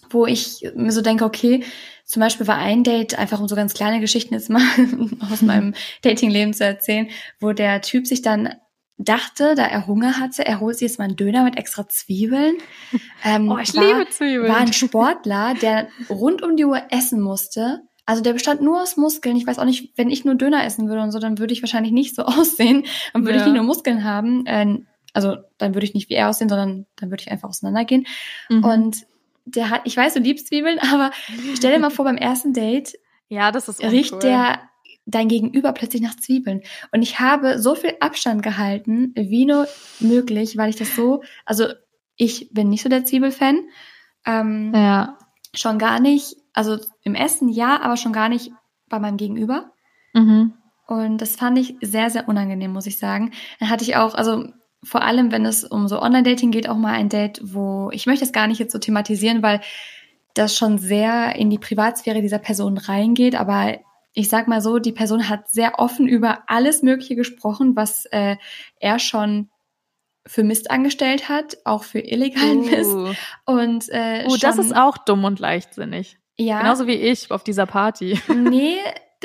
[0.09, 1.63] wo ich mir so denke, okay,
[2.05, 4.63] zum Beispiel war ein Date, einfach um so ganz kleine Geschichten jetzt mal
[5.31, 7.09] aus meinem Datingleben zu erzählen,
[7.39, 8.53] wo der Typ sich dann
[8.97, 12.57] dachte, da er Hunger hatte, er holt sich jetzt mal einen Döner mit extra Zwiebeln.
[13.23, 14.47] Ähm, oh, ich war, liebe Zwiebeln.
[14.47, 17.81] War ein Sportler, der rund um die Uhr essen musste.
[18.07, 19.35] Also der bestand nur aus Muskeln.
[19.35, 21.61] Ich weiß auch nicht, wenn ich nur Döner essen würde und so, dann würde ich
[21.61, 22.85] wahrscheinlich nicht so aussehen.
[23.13, 23.41] Dann würde ja.
[23.41, 24.45] ich nicht nur Muskeln haben.
[24.45, 24.79] Äh,
[25.13, 28.07] also dann würde ich nicht wie er aussehen, sondern dann würde ich einfach auseinandergehen.
[28.49, 28.63] Mhm.
[28.63, 28.97] Und
[29.45, 31.11] der hat, ich weiß, du liebst Zwiebeln, aber
[31.53, 32.93] stell dir mal vor, beim ersten Date
[33.29, 33.97] ja, das ist uncool.
[33.97, 34.61] riecht der
[35.05, 36.61] dein Gegenüber plötzlich nach Zwiebeln.
[36.91, 39.67] Und ich habe so viel Abstand gehalten, wie nur
[39.99, 41.67] möglich, weil ich das so, also
[42.17, 43.61] ich bin nicht so der Zwiebelfan.
[44.25, 45.17] Ähm, ja.
[45.53, 48.51] Schon gar nicht, also im Essen ja, aber schon gar nicht
[48.89, 49.71] bei meinem Gegenüber.
[50.13, 50.53] Mhm.
[50.87, 53.31] Und das fand ich sehr, sehr unangenehm, muss ich sagen.
[53.59, 54.45] Dann hatte ich auch, also
[54.83, 58.25] vor allem, wenn es um so Online-Dating geht, auch mal ein Date, wo ich möchte
[58.25, 59.61] es gar nicht jetzt so thematisieren, weil
[60.33, 63.35] das schon sehr in die Privatsphäre dieser Person reingeht.
[63.35, 63.77] Aber
[64.13, 68.37] ich sag mal so, die Person hat sehr offen über alles Mögliche gesprochen, was äh,
[68.79, 69.49] er schon
[70.25, 72.65] für Mist angestellt hat, auch für illegalen uh.
[72.65, 73.19] Mist.
[73.45, 76.17] Und äh, oh, das ist auch dumm und leichtsinnig.
[76.39, 76.59] Ja.
[76.59, 78.19] Genauso wie ich auf dieser Party.
[78.33, 78.77] Nee,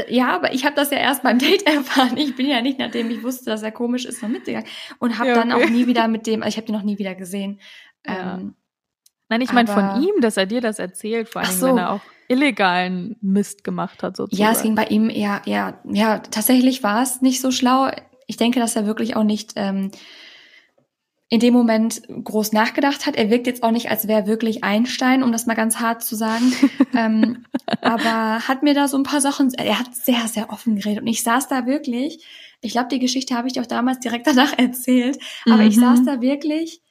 [0.08, 2.16] ja, aber ich habe das ja erst beim Date erfahren.
[2.16, 4.66] Ich bin ja nicht, nachdem ich wusste, dass er komisch ist, noch mitgegangen
[4.98, 5.48] und habe ja, okay.
[5.48, 7.60] dann auch nie wieder mit dem, also ich habe den noch nie wieder gesehen.
[8.06, 8.36] Ja.
[8.36, 8.54] Ähm,
[9.28, 11.68] Nein, ich meine von ihm, dass er dir das erzählt, vor allem so.
[11.68, 14.42] wenn er auch illegalen Mist gemacht hat sozusagen.
[14.42, 17.90] Ja, es ging bei ihm eher, eher, ja, tatsächlich war es nicht so schlau.
[18.26, 19.90] Ich denke, dass er wirklich auch nicht ähm,
[21.32, 23.16] in dem Moment groß nachgedacht hat.
[23.16, 26.14] Er wirkt jetzt auch nicht, als wäre wirklich Einstein, um das mal ganz hart zu
[26.14, 26.52] sagen.
[26.94, 27.46] ähm,
[27.80, 31.00] aber hat mir da so ein paar Sachen, er hat sehr, sehr offen geredet.
[31.00, 32.22] Und ich saß da wirklich,
[32.60, 35.68] ich glaube, die Geschichte habe ich dir auch damals direkt danach erzählt, aber mhm.
[35.68, 36.82] ich saß da wirklich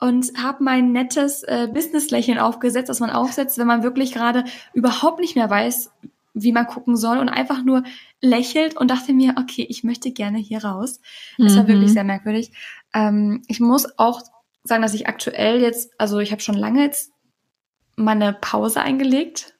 [0.00, 5.20] und habe mein nettes äh, Business-Lächeln aufgesetzt, das man aufsetzt, wenn man wirklich gerade überhaupt
[5.20, 5.90] nicht mehr weiß,
[6.34, 7.84] wie man gucken soll und einfach nur
[8.20, 11.00] lächelt und dachte mir, okay, ich möchte gerne hier raus.
[11.38, 11.58] Das mhm.
[11.58, 12.52] war wirklich sehr merkwürdig.
[12.92, 14.20] Ähm, ich muss auch
[14.64, 17.12] sagen, dass ich aktuell jetzt, also ich habe schon lange jetzt
[17.96, 19.54] meine Pause eingelegt,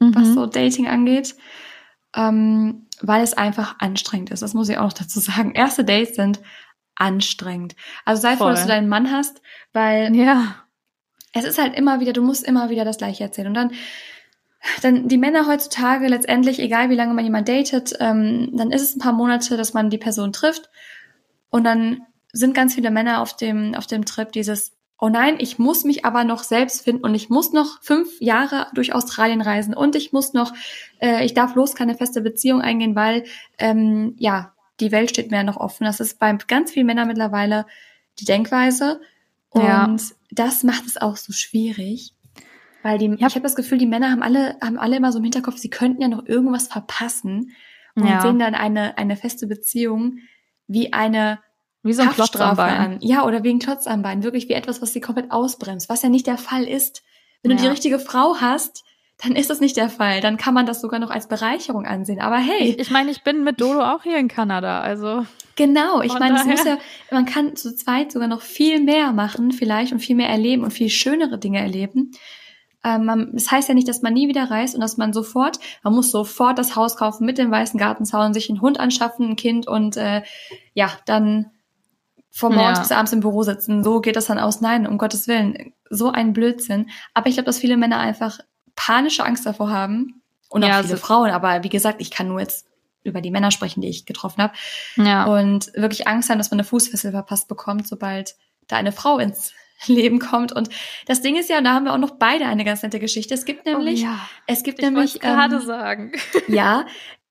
[0.00, 0.14] mhm.
[0.14, 1.34] was so Dating angeht,
[2.14, 4.42] ähm, weil es einfach anstrengend ist.
[4.42, 5.52] Das muss ich auch noch dazu sagen.
[5.52, 6.40] Erste Dates sind
[6.94, 7.74] anstrengend.
[8.04, 9.40] Also sei froh, dass du deinen Mann hast,
[9.72, 10.56] weil ja.
[11.32, 13.48] es ist halt immer wieder, du musst immer wieder das Gleiche erzählen.
[13.48, 13.70] Und dann
[14.82, 18.96] dann die Männer heutzutage letztendlich, egal wie lange man jemand datet, ähm, dann ist es
[18.96, 20.70] ein paar Monate, dass man die Person trifft
[21.50, 22.02] und dann
[22.32, 26.04] sind ganz viele Männer auf dem, auf dem Trip dieses, oh nein, ich muss mich
[26.04, 30.12] aber noch selbst finden und ich muss noch fünf Jahre durch Australien reisen und ich
[30.12, 30.52] muss noch,
[31.00, 33.24] äh, ich darf bloß keine feste Beziehung eingehen, weil,
[33.58, 35.84] ähm, ja, die Welt steht mir ja noch offen.
[35.84, 37.66] Das ist bei ganz vielen Männern mittlerweile
[38.20, 39.00] die Denkweise.
[39.50, 39.96] Und ja.
[40.30, 42.12] das macht es auch so schwierig.
[42.82, 43.26] Weil die, ja.
[43.26, 45.70] ich habe das Gefühl, die Männer haben alle, haben alle immer so im Hinterkopf, sie
[45.70, 47.52] könnten ja noch irgendwas verpassen
[47.94, 48.20] und ja.
[48.20, 50.18] sehen dann eine, eine feste Beziehung
[50.66, 51.40] wie eine
[51.82, 52.98] wie so ein Klotz am An.
[53.00, 54.22] Ja, oder wie ein Klotz am Bein.
[54.22, 57.02] Wirklich wie etwas, was sie komplett ausbremst, was ja nicht der Fall ist.
[57.42, 57.56] Wenn ja.
[57.56, 58.84] du die richtige Frau hast,
[59.22, 60.20] dann ist das nicht der Fall.
[60.20, 62.20] Dann kann man das sogar noch als Bereicherung ansehen.
[62.20, 62.70] Aber hey.
[62.70, 65.24] Ich, ich meine, ich bin mit Dodo auch hier in Kanada, also.
[65.56, 66.78] Genau, ich meine, es muss ja,
[67.10, 70.72] man kann zu zweit sogar noch viel mehr machen, vielleicht, und viel mehr erleben und
[70.72, 72.12] viel schönere Dinge erleben.
[72.84, 75.94] Ähm, das heißt ja nicht, dass man nie wieder reist und dass man sofort, man
[75.94, 79.66] muss sofort das Haus kaufen mit dem weißen Gartenzaun, sich einen Hund anschaffen, ein Kind
[79.66, 80.22] und äh,
[80.74, 81.50] ja, dann
[82.30, 82.82] vom morgens ja.
[82.82, 83.82] bis abends im Büro sitzen.
[83.82, 84.60] So geht das dann aus.
[84.60, 86.88] Nein, um Gottes Willen, so ein Blödsinn.
[87.14, 88.38] Aber ich glaube, dass viele Männer einfach
[88.76, 91.30] panische Angst davor haben und auch ja, viele so Frauen.
[91.30, 92.66] Aber wie gesagt, ich kann nur jetzt
[93.02, 94.52] über die Männer sprechen, die ich getroffen habe.
[94.96, 95.24] Ja.
[95.24, 98.36] Und wirklich Angst haben, dass man eine Fußfessel verpasst bekommt, sobald
[98.68, 99.52] da eine Frau ins
[99.86, 100.52] Leben kommt.
[100.52, 100.68] Und
[101.06, 103.34] das Ding ist ja, da haben wir auch noch beide eine ganz nette Geschichte.
[103.34, 104.28] Es gibt nämlich, oh ja.
[104.46, 106.12] es gibt ich nämlich, gerade ähm, sagen.
[106.48, 106.86] Ja,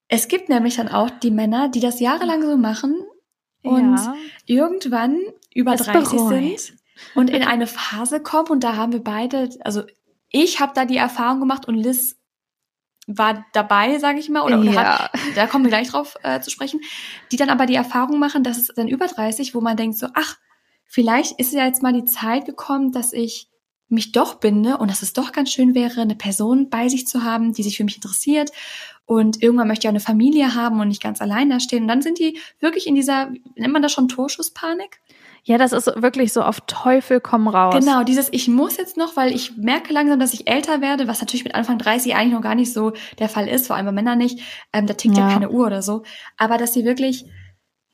[0.07, 2.95] es gibt nämlich dann auch die Männer, die das jahrelang so machen
[3.61, 4.15] und ja.
[4.45, 5.19] irgendwann
[5.53, 6.29] über es 30 bereut.
[6.29, 6.73] sind
[7.15, 8.49] und in eine Phase kommen.
[8.49, 9.83] Und da haben wir beide, also
[10.29, 12.15] ich habe da die Erfahrung gemacht und Liz
[13.07, 14.99] war dabei, sage ich mal, oder, oder ja.
[14.99, 16.81] hat, da kommen wir gleich drauf äh, zu sprechen,
[17.31, 20.07] die dann aber die Erfahrung machen, dass es dann über 30, wo man denkt so,
[20.13, 20.37] ach,
[20.87, 23.49] vielleicht ist ja jetzt mal die Zeit gekommen, dass ich
[23.89, 27.23] mich doch binde und dass es doch ganz schön wäre, eine Person bei sich zu
[27.23, 28.51] haben, die sich für mich interessiert.
[29.05, 31.83] Und irgendwann möchte ich auch eine Familie haben und nicht ganz allein da stehen.
[31.83, 34.99] Und dann sind die wirklich in dieser, nennt man das schon Torschusspanik?
[35.43, 37.73] Ja, das ist wirklich so auf Teufel komm raus.
[37.73, 41.21] Genau, dieses ich muss jetzt noch, weil ich merke langsam, dass ich älter werde, was
[41.21, 43.93] natürlich mit Anfang 30 eigentlich noch gar nicht so der Fall ist, vor allem bei
[43.93, 44.41] Männern nicht.
[44.73, 45.25] Ähm, da tickt ja.
[45.25, 46.03] ja keine Uhr oder so.
[46.35, 47.25] Aber dass sie wirklich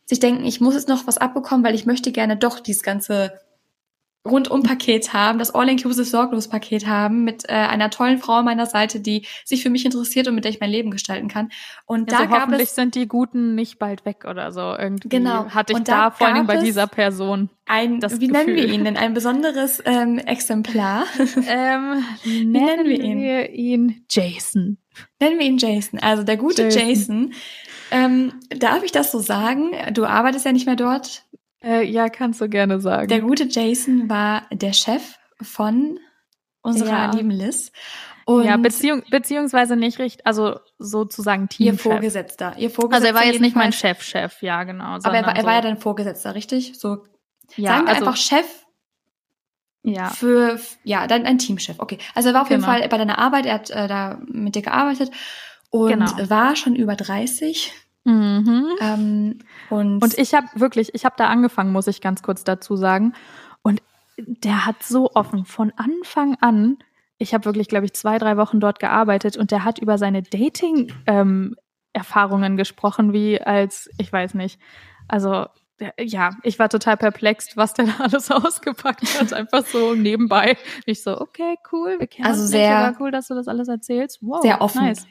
[0.05, 3.39] sich denken, ich muss jetzt noch was abbekommen, weil ich möchte gerne doch dieses ganze
[4.25, 9.25] Rundum-Paket haben, das All-Inclusive Sorglos-Paket haben mit äh, einer tollen Frau an meiner Seite, die
[9.43, 11.49] sich für mich interessiert und mit der ich mein Leben gestalten kann.
[11.85, 14.61] Und Also da gab hoffentlich es sind die Guten nicht bald weg oder so.
[14.61, 15.49] Irgendwie Genau.
[15.49, 17.49] hatte ich Und da, da vor allem bei es- dieser Person.
[17.65, 18.73] ein, das wie nennen wir Gefühl.
[18.73, 18.95] ihn denn?
[18.95, 21.03] Ein besonderes ähm, Exemplar.
[21.45, 23.21] ähm, nennen, nennen wir ihn?
[23.21, 24.77] wir ihn Jason.
[25.19, 25.99] nennen wir ihn Jason.
[25.99, 26.79] Also der gute Jason.
[26.87, 27.33] Jason.
[27.93, 29.71] Ähm, darf ich das so sagen?
[29.93, 31.25] Du arbeitest ja nicht mehr dort.
[31.63, 33.07] Äh, ja, kannst du gerne sagen.
[33.07, 35.99] Der gute Jason war der Chef von
[36.61, 37.11] unserer Ja.
[37.11, 37.71] lieben Liz.
[38.25, 41.81] Und ja, Beziehung, beziehungsweise nicht richtig, also sozusagen ihr Teamchef.
[41.81, 42.55] Vorgesetzter.
[42.57, 42.95] Ihr Vorgesetzter.
[42.95, 43.71] Also er war jetzt nicht mein.
[43.73, 44.95] Chef-Chef, ja genau.
[45.03, 46.79] Aber er war, er war ja dein Vorgesetzter, richtig?
[46.79, 47.03] So
[47.57, 48.65] ja, sagen wir also, einfach Chef
[49.83, 51.79] ja, für ja, dann ein Teamchef.
[51.79, 51.97] Okay.
[52.15, 52.73] Also er war auf jeden Genau.
[52.73, 55.11] Fall bei deiner Arbeit, er hat äh, da mit dir gearbeitet
[55.73, 56.29] und Genau.
[56.29, 57.73] war schon über 30.
[58.03, 58.67] mhm.
[58.79, 59.39] Ähm,
[59.71, 63.13] und, Und ich habe wirklich, ich habe da angefangen, muss ich ganz kurz dazu sagen.
[63.63, 63.81] Und
[64.17, 66.77] der hat so offen von Anfang an,
[67.17, 70.21] ich habe wirklich, glaube ich, zwei, drei Wochen dort gearbeitet und der hat über seine
[70.21, 74.59] Dating-Erfahrungen gesprochen, wie als, ich weiß nicht,
[75.07, 75.45] also
[75.99, 80.55] ja, ich war total perplex, was der da alles ausgepackt hat, einfach so nebenbei.
[80.85, 83.67] Ich so, okay, cool, wir kennen Also uns sehr- nicht, cool, dass du das alles
[83.67, 84.19] erzählst.
[84.21, 84.83] Wow, Sehr offen.
[84.83, 85.05] Nice.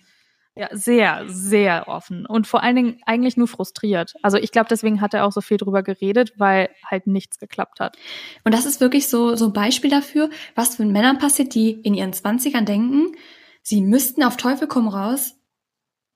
[0.55, 4.15] Ja, sehr, sehr offen und vor allen Dingen eigentlich nur frustriert.
[4.23, 7.81] Also ich glaube, deswegen hat er auch so viel drüber geredet, weil halt nichts geklappt
[7.81, 7.97] hat.
[8.45, 11.95] Und das ist wirklich so, so ein Beispiel dafür, was für Männern passiert, die in
[11.95, 13.17] ihren Zwanzigern denken,
[13.63, 15.37] sie müssten auf Teufel komm raus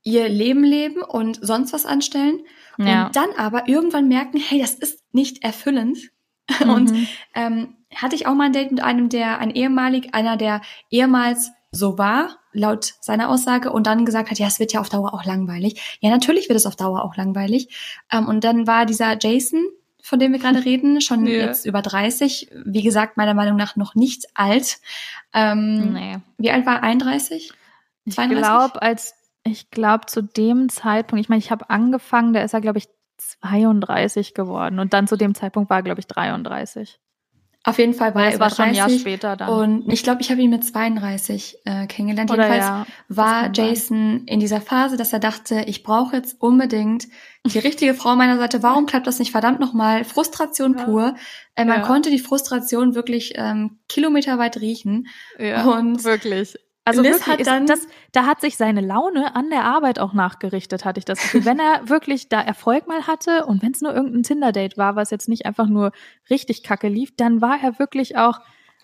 [0.03, 2.41] ihr Leben leben und sonst was anstellen
[2.78, 3.07] Ja.
[3.07, 5.99] und dann aber irgendwann merken, hey, das ist nicht erfüllend.
[6.61, 7.09] Und Mhm.
[7.34, 10.61] ähm, hatte ich auch mal ein Date mit einem, der ein ehemalig, einer, der
[10.91, 14.88] ehemals so war, laut seiner Aussage, und dann gesagt hat, ja, es wird ja auf
[14.88, 15.98] Dauer auch langweilig.
[16.00, 17.68] Ja, natürlich wird es auf Dauer auch langweilig.
[18.10, 19.64] Ähm, und dann war dieser Jason,
[20.02, 21.46] von dem wir gerade reden, schon Ja.
[21.46, 24.78] jetzt über 30, wie gesagt, meiner Meinung nach noch nicht alt.
[25.32, 26.16] Ähm, nee.
[26.38, 26.82] Wie alt war er?
[26.82, 27.52] 31?
[28.04, 28.42] Ich 32?
[28.42, 29.14] glaube, als
[29.44, 32.88] ich glaube zu dem Zeitpunkt, ich meine, ich habe angefangen, da ist er glaube ich
[33.18, 36.98] 32 geworden und dann zu dem Zeitpunkt war er glaube ich 33.
[37.68, 39.00] Auf jeden Fall war er es über war schon ein Jahr 30.
[39.00, 39.48] später dann.
[39.48, 42.30] Und ich glaube, ich habe ihn mit 32 äh, kennengelernt.
[42.30, 43.66] Oder Jedenfalls ja, war kann sein.
[43.66, 47.08] Jason in dieser Phase, dass er dachte, ich brauche jetzt unbedingt
[47.44, 48.62] die richtige Frau an meiner Seite.
[48.62, 50.04] Warum klappt das nicht verdammt nochmal?
[50.04, 50.84] Frustration Ja.
[50.84, 51.14] pur.
[51.56, 51.86] Äh, man Ja.
[51.86, 55.08] konnte die Frustration wirklich ähm, kilometerweit riechen.
[55.38, 56.54] ja, und wirklich.
[56.87, 60.84] Also Liz wirklich hat das, da hat sich seine Laune an der Arbeit auch nachgerichtet,
[60.84, 61.45] hatte ich das Gefühl.
[61.45, 65.11] Wenn er wirklich da Erfolg mal hatte und wenn es nur irgendein Tinder-Date war, was
[65.11, 65.91] jetzt nicht einfach nur
[66.30, 68.39] richtig kacke lief, dann war er wirklich auch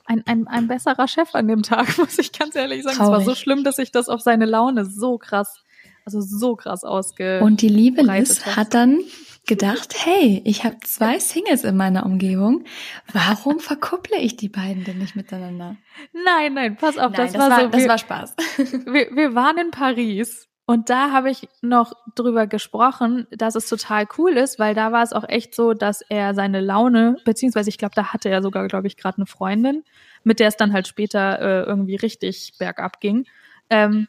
[0.04, 2.94] ein, ein, ein besserer Chef an dem Tag, muss ich ganz ehrlich sagen.
[2.94, 3.24] Es war Traurig.
[3.24, 5.60] so schlimm, dass sich das auf seine Laune so krass,
[6.04, 7.40] also so krass ausge...
[7.40, 8.98] Und die liebe Liz hat dann
[9.46, 12.64] gedacht, hey, ich habe zwei Singles in meiner Umgebung.
[13.12, 15.76] Warum verkupple ich die beiden denn nicht miteinander?
[16.24, 17.66] nein, nein, pass auf, Nein, das, war, so...
[17.68, 18.36] das wir- war Spaß.
[18.86, 24.06] wir, wir waren in Paris und da habe ich noch drüber gesprochen, dass es total
[24.16, 27.78] cool ist, weil da war es auch echt so, dass er seine Laune, beziehungsweise ich
[27.78, 29.82] glaube, da hatte er sogar, glaube ich, gerade eine Freundin,
[30.22, 33.26] mit der es dann halt später äh, irgendwie richtig bergab ging.
[33.70, 34.06] Ähm,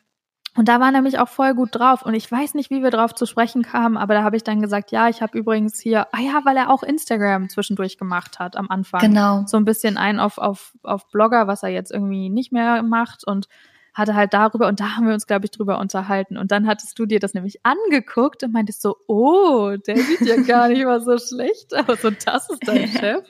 [0.56, 2.04] und da war nämlich auch voll gut drauf.
[2.04, 4.62] Und ich weiß nicht, wie wir drauf zu sprechen kamen, aber da habe ich dann
[4.62, 8.56] gesagt, ja, ich habe übrigens hier, ah ja, weil er auch Instagram zwischendurch gemacht hat
[8.56, 9.44] am Anfang Genau.
[9.48, 13.26] so ein bisschen ein auf, auf, auf Blogger, was er jetzt irgendwie nicht mehr macht
[13.26, 13.48] und
[13.96, 16.38] hatte halt darüber und da haben wir uns, glaube ich, drüber unterhalten.
[16.38, 20.42] Und dann hattest du dir das nämlich angeguckt und meintest so, oh, der sieht ja
[20.42, 23.24] gar nicht mal so schlecht aus und das ist dein Chef.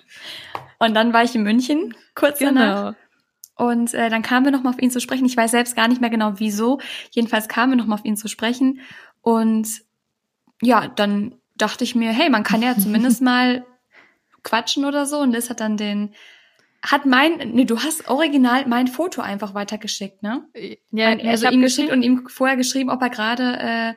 [0.79, 2.95] Und dann war ich in München kurz danach.
[3.55, 5.25] Und äh, dann kamen wir nochmal auf ihn zu sprechen.
[5.25, 6.79] Ich weiß selbst gar nicht mehr genau wieso.
[7.11, 8.79] Jedenfalls kamen wir nochmal auf ihn zu sprechen.
[9.21, 9.67] Und
[10.61, 13.65] ja, dann dachte ich mir, hey, man kann ja zumindest mal
[14.43, 15.19] quatschen oder so.
[15.19, 16.13] Und Liz hat dann den,
[16.83, 20.45] hat mein, nee, du hast original mein Foto einfach weitergeschickt, ne?
[20.91, 23.93] Ja, Ein, also ihm geschickt und ihm vorher geschrieben, ob er gerade, äh,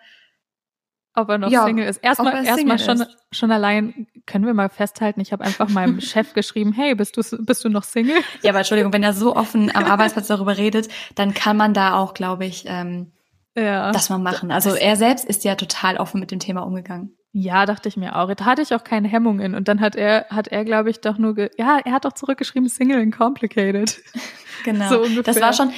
[1.16, 1.98] ob er noch ja, Single ist.
[1.98, 5.20] Erstmal, er erstmal schon, schon allein können wir mal festhalten.
[5.20, 8.16] Ich habe einfach meinem Chef geschrieben, hey, bist du, bist du noch Single?
[8.42, 11.94] ja, aber Entschuldigung, wenn er so offen am Arbeitsplatz darüber redet, dann kann man da
[11.94, 13.12] auch, glaube ich, ähm,
[13.56, 13.90] Ja.
[13.92, 14.50] das mal machen.
[14.50, 17.16] Also er selbst ist ja total offen mit dem Thema umgegangen.
[17.38, 18.32] Ja, dachte ich mir auch.
[18.34, 19.54] Da hatte ich auch keine Hemmungen.
[19.54, 22.14] Und dann hat er, hat er, glaube ich, doch nur, ge ja, er hat doch
[22.14, 24.00] zurückgeschrieben, Single and Complicated.
[24.64, 24.88] Genau.
[24.88, 25.22] So ungefähr.
[25.22, 25.70] das war schon,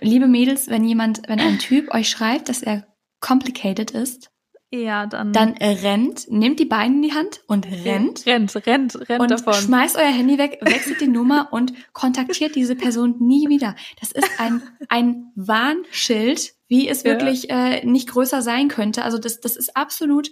[0.00, 2.84] liebe Mädels, wenn jemand, wenn ein Typ euch schreibt, dass er
[3.20, 4.31] complicated ist,
[4.74, 5.32] Ja, dann.
[5.34, 9.52] dann rennt, nehmt die Beine in die Hand und rennt Rennt, rennt, rennt und davon.
[9.52, 13.76] schmeißt euer Handy weg, wechselt die Nummer und kontaktiert diese Person nie wieder.
[14.00, 17.10] Das ist ein, ein Warnschild, wie es Ja.
[17.12, 19.04] wirklich äh, nicht größer sein könnte.
[19.04, 20.30] Also das, das ist absolut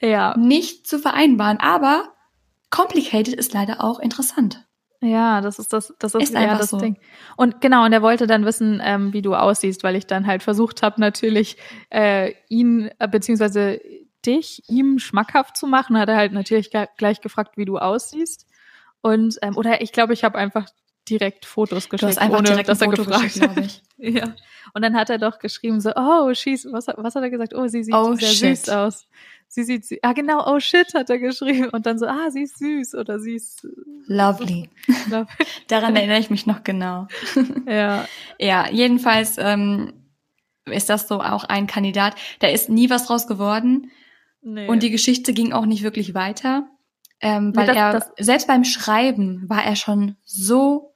[0.00, 1.58] Ja, nicht zu vereinbaren.
[1.58, 2.14] Aber
[2.70, 4.64] complicated ist leider auch interessant.
[5.02, 6.78] Ja, das ist das, das ist, Ist ja einfach das so.
[6.78, 6.98] Ding.
[7.36, 10.42] Und genau, und er wollte dann wissen, ähm, wie du aussiehst, weil ich dann halt
[10.42, 11.56] versucht habe, natürlich
[11.90, 13.80] äh, ihn äh, beziehungsweise
[14.26, 15.98] dich ihm schmackhaft zu machen.
[15.98, 18.46] Hat er halt natürlich gleich gefragt, wie du aussiehst.
[19.00, 20.66] Und ähm, oder ich glaube, ich habe einfach
[21.08, 23.82] direkt Fotos Du geschickt, hast einfach ohne direkt dass er Foto gefragt hat.
[24.02, 24.34] Ja.
[24.72, 27.54] Und dann hat er doch geschrieben so, oh, she's, was, hat- was hat er gesagt?
[27.54, 28.56] Oh, sie sieht Oh, sehr shit.
[28.58, 29.06] süß aus.
[29.52, 32.42] Sie sieht, sü- ah genau, oh shit hat er geschrieben und dann so, ah, sie
[32.42, 33.66] ist süß oder sie ist,
[34.06, 34.70] Lovely.
[35.68, 37.08] Daran erinnere ich mich noch genau.
[37.66, 38.06] ja,
[38.38, 39.92] Ja, jedenfalls ähm,
[40.66, 42.14] ist das so auch ein Kandidat.
[42.38, 43.90] Da ist nie was draus geworden
[44.40, 44.68] nee.
[44.68, 46.68] und die Geschichte ging auch nicht wirklich weiter,
[47.20, 50.94] ähm, Nee, weil das- er das- selbst beim Schreiben war er schon so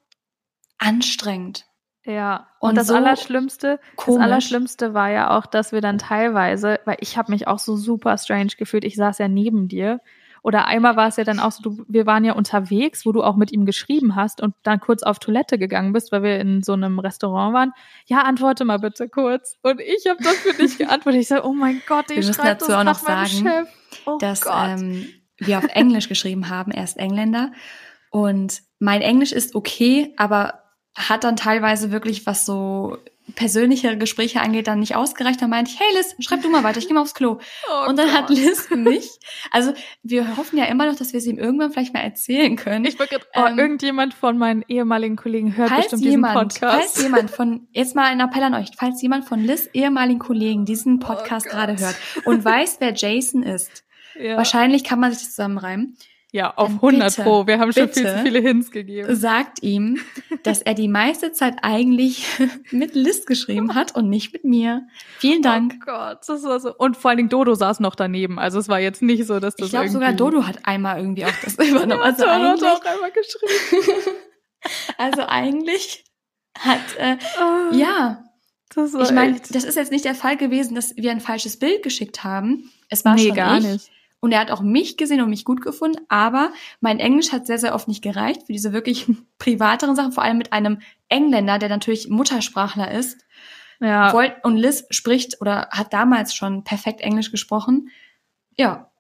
[0.79, 1.67] anstrengend.
[2.07, 4.19] Ja, Und und, das so Allerschlimmste, komisch.
[4.19, 7.77] das Allerschlimmste war ja auch, dass wir dann teilweise, weil ich habe mich auch so
[7.77, 10.01] super strange gefühlt, ich saß ja neben dir.
[10.43, 13.23] Oder einmal war es ja dann auch so, du, wir waren ja unterwegs, wo du
[13.23, 16.63] auch mit ihm geschrieben hast und dann kurz auf Toilette gegangen bist, weil wir in
[16.63, 17.73] so einem Restaurant waren.
[18.05, 19.57] Ja, antworte mal bitte kurz.
[19.63, 21.23] Und ich habe dann für dich geantwortet.
[21.23, 23.69] Ich so, oh mein Gott, ich schreibe dazu das auch noch sagen, Chef.
[24.05, 24.55] Oh dass Gott.
[24.69, 26.73] ähm, wir auf Englisch geschrieben haben.
[26.73, 27.53] Er ist Engländer
[28.11, 30.64] und mein Englisch ist okay, aber
[30.95, 32.99] hat dann teilweise wirklich, was so
[33.35, 35.41] persönliche Gespräche angeht, dann nicht ausgereicht.
[35.41, 37.39] Dann meinte ich, hey Liz, schreib du mal weiter, ich gehe mal aufs Klo.
[37.69, 38.37] oh und dann hat Gott.
[38.37, 39.19] Liz mich,
[39.51, 39.73] also
[40.03, 42.85] wir hoffen ja immer noch, dass wir es ihm irgendwann vielleicht mal erzählen können.
[42.85, 46.95] Ich grad, oh, Ähm, irgendjemand von meinen ehemaligen Kollegen hört falls bestimmt jemand, diesen Podcast.
[46.95, 50.67] falls jemand von, jetzt mal ein Appell an euch, falls jemand von Liz ehemaligen Kollegen
[50.67, 53.85] diesen Podcast Oh gerade hört und weiß, wer Jason ist,
[54.21, 54.37] ja.
[54.37, 55.97] wahrscheinlich kann man sich das zusammenreimen,
[56.35, 57.47] Ja, auf Ähm, 100 bitte, Pro.
[57.47, 59.15] Wir haben schon viel zu viele Hints gegeben.
[59.15, 60.01] sagt ihm,
[60.43, 62.27] dass er die meiste Zeit eigentlich
[62.73, 64.85] mit Liz geschrieben hat und nicht mit mir.
[65.21, 65.75] Vielen Dank.
[65.77, 66.75] Oh Gott, das war so.
[66.75, 68.41] Und vor allen Dingen Dodo saß noch daneben.
[68.41, 69.93] Also es war jetzt nicht so, dass das ich glaube irgendwie...
[69.93, 72.01] sogar Dodo hat einmal irgendwie auch das übernommen.
[72.01, 74.17] Ja, Also Dodo hat auch einmal geschrieben.
[74.99, 76.03] also eigentlich
[76.59, 78.25] hat, äh, Ah, ja,
[78.77, 82.25] ich meine, das ist jetzt nicht der Fall gewesen, dass wir ein falsches Bild geschickt
[82.25, 82.73] haben.
[82.89, 83.65] Es war nee, schon gar ich.
[83.65, 83.91] nicht.
[84.25, 86.51] Und er hat auch mich gesehen und mich gut gefunden, aber
[86.81, 89.05] mein Englisch hat sehr, sehr oft nicht gereicht für diese wirklich
[89.39, 90.79] privateren Sachen, vor allem mit einem
[91.11, 93.23] Engländer, der natürlich Muttersprachler ist.
[93.81, 97.91] Ja, und Liz spricht oder hat damals schon perfekt Englisch gesprochen.
[98.57, 98.91] Ja,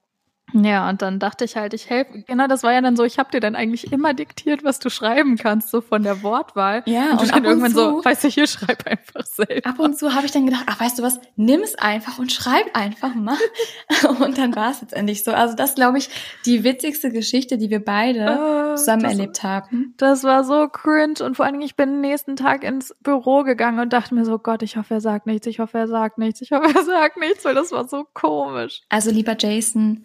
[0.55, 2.22] ja, und dann dachte ich halt, ich helfe.
[2.26, 4.88] Genau, das war ja dann so, ich habe dir dann eigentlich immer diktiert, was du
[4.88, 6.82] schreiben kannst, so von der Wortwahl.
[6.86, 9.66] Ja, und, und ab dann und irgendwann zu- so, weißt du, hier schreib einfach selbst.
[9.66, 12.30] ab und zu habe ich dann gedacht, ach, weißt du was, nimm es einfach und
[12.32, 13.36] schreib einfach mal.
[14.20, 15.32] Und dann war es jetzt endlich so.
[15.32, 16.09] Also das, glaube ich,
[16.46, 19.94] die witzigste Geschichte, die wir beide Ah, zusammen das- erlebt haben.
[19.96, 23.78] Das war so cringe und vor allen Dingen, ich bin nächsten Tag ins Büro gegangen
[23.80, 26.40] und dachte mir so, Gott, ich hoffe, er sagt nichts, ich hoffe, er sagt nichts,
[26.40, 28.82] ich hoffe, er sagt nichts, weil das war so komisch.
[28.88, 30.05] Also lieber Jason,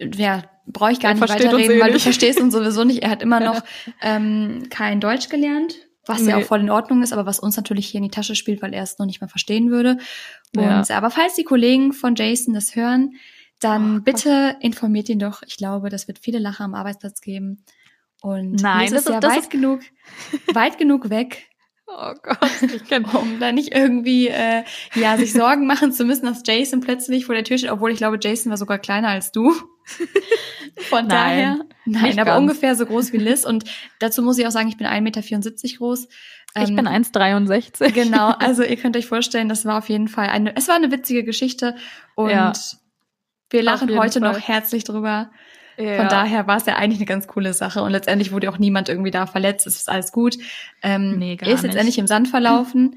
[0.00, 3.02] ja, brauche ich gar Er nicht weiterreden, eh weil du verstehst uns sowieso nicht.
[3.02, 3.62] Er hat immer noch
[4.02, 5.74] ähm, kein Deutsch gelernt,
[6.06, 6.42] was ja Nee.
[6.42, 8.74] auch voll in Ordnung ist, aber was uns natürlich hier in die Tasche spielt, weil
[8.74, 9.98] er es noch nicht mal verstehen würde.
[10.54, 10.78] Ja.
[10.80, 13.12] Und aber falls die Kollegen von Jason das hören,
[13.60, 15.42] dann Oh bitte informiert ihn doch.
[15.46, 17.64] Ich glaube, das wird viele Lacher am Arbeitsplatz geben.
[18.20, 19.80] Und Nein, das ist ist- ja das weit ist- genug,
[20.52, 21.46] weit genug weg,
[21.86, 24.64] Oh Gott, ich kenn, um da nicht irgendwie äh,
[24.94, 27.98] ja sich Sorgen machen zu müssen, dass Jason plötzlich vor der Tür steht, obwohl ich
[27.98, 29.52] glaube, Jason war sogar kleiner als du.
[30.88, 32.40] Von Nein, daher, nein, aber ganz.
[32.40, 33.44] ungefähr so groß wie Liz.
[33.44, 33.64] Und
[34.00, 35.20] dazu muss ich auch sagen, ich bin 1,74 Meter
[35.78, 36.08] groß.
[36.08, 37.92] ich Ähm, bin 1,63.
[37.92, 40.90] Genau, also ihr könnt euch vorstellen, das war auf jeden Fall eine, es war eine
[40.90, 41.76] witzige Geschichte
[42.16, 42.52] und Ja.
[43.50, 44.32] wir lachen heute Fall.
[44.32, 45.30] noch herzlich drüber.
[45.76, 45.96] Ja.
[45.96, 48.88] Von daher war es ja eigentlich eine ganz coole Sache und letztendlich wurde auch niemand
[48.88, 49.66] irgendwie da verletzt.
[49.66, 50.36] Es ist alles gut.
[50.82, 51.72] Ähm, Nee, gar ist nicht.
[51.72, 52.96] letztendlich im Sand verlaufen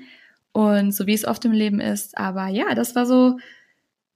[0.52, 2.18] und so wie es oft im Leben ist.
[2.18, 3.38] Aber ja, das war so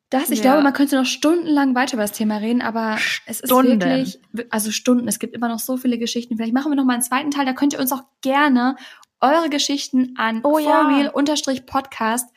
[0.09, 0.29] das.
[0.29, 0.43] Ich Ja.
[0.51, 3.79] glaube, man könnte noch stundenlang weiter über das Thema reden, aber es ist Stunden.
[3.81, 5.07] wirklich, also Stunden.
[5.07, 6.35] Es gibt immer noch so viele Geschichten.
[6.35, 7.45] Vielleicht machen wir noch mal einen zweiten Teil.
[7.45, 8.75] Da könnt ihr uns auch gerne
[9.21, 10.81] eure Geschichten an Oh ja.
[10.81, 12.27] forreal-podcast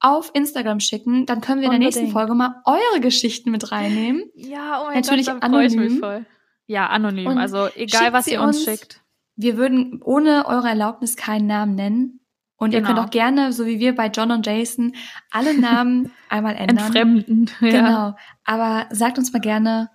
[0.00, 1.26] auf Instagram schicken.
[1.26, 2.08] Dann können wir in der nächsten.
[2.08, 4.22] Folge mal eure Geschichten mit reinnehmen.
[4.34, 5.98] Ja, oh mein Natürlich Gott, anonym.
[5.98, 6.26] voll.
[6.66, 7.26] Ja, anonym.
[7.26, 8.64] Und also egal, was ihr uns uns.
[8.64, 9.02] schickt.
[9.36, 12.20] Wir würden ohne eure Erlaubnis keinen Namen nennen.
[12.56, 12.94] Und ihr Genau.
[12.94, 14.94] könnt auch gerne, so wie wir bei John und Jason,
[15.30, 16.78] alle Namen einmal ändern.
[16.78, 17.50] Entfremden.
[17.60, 17.68] Ja.
[17.70, 18.16] Genau.
[18.44, 19.90] Aber sagt uns mal gerne,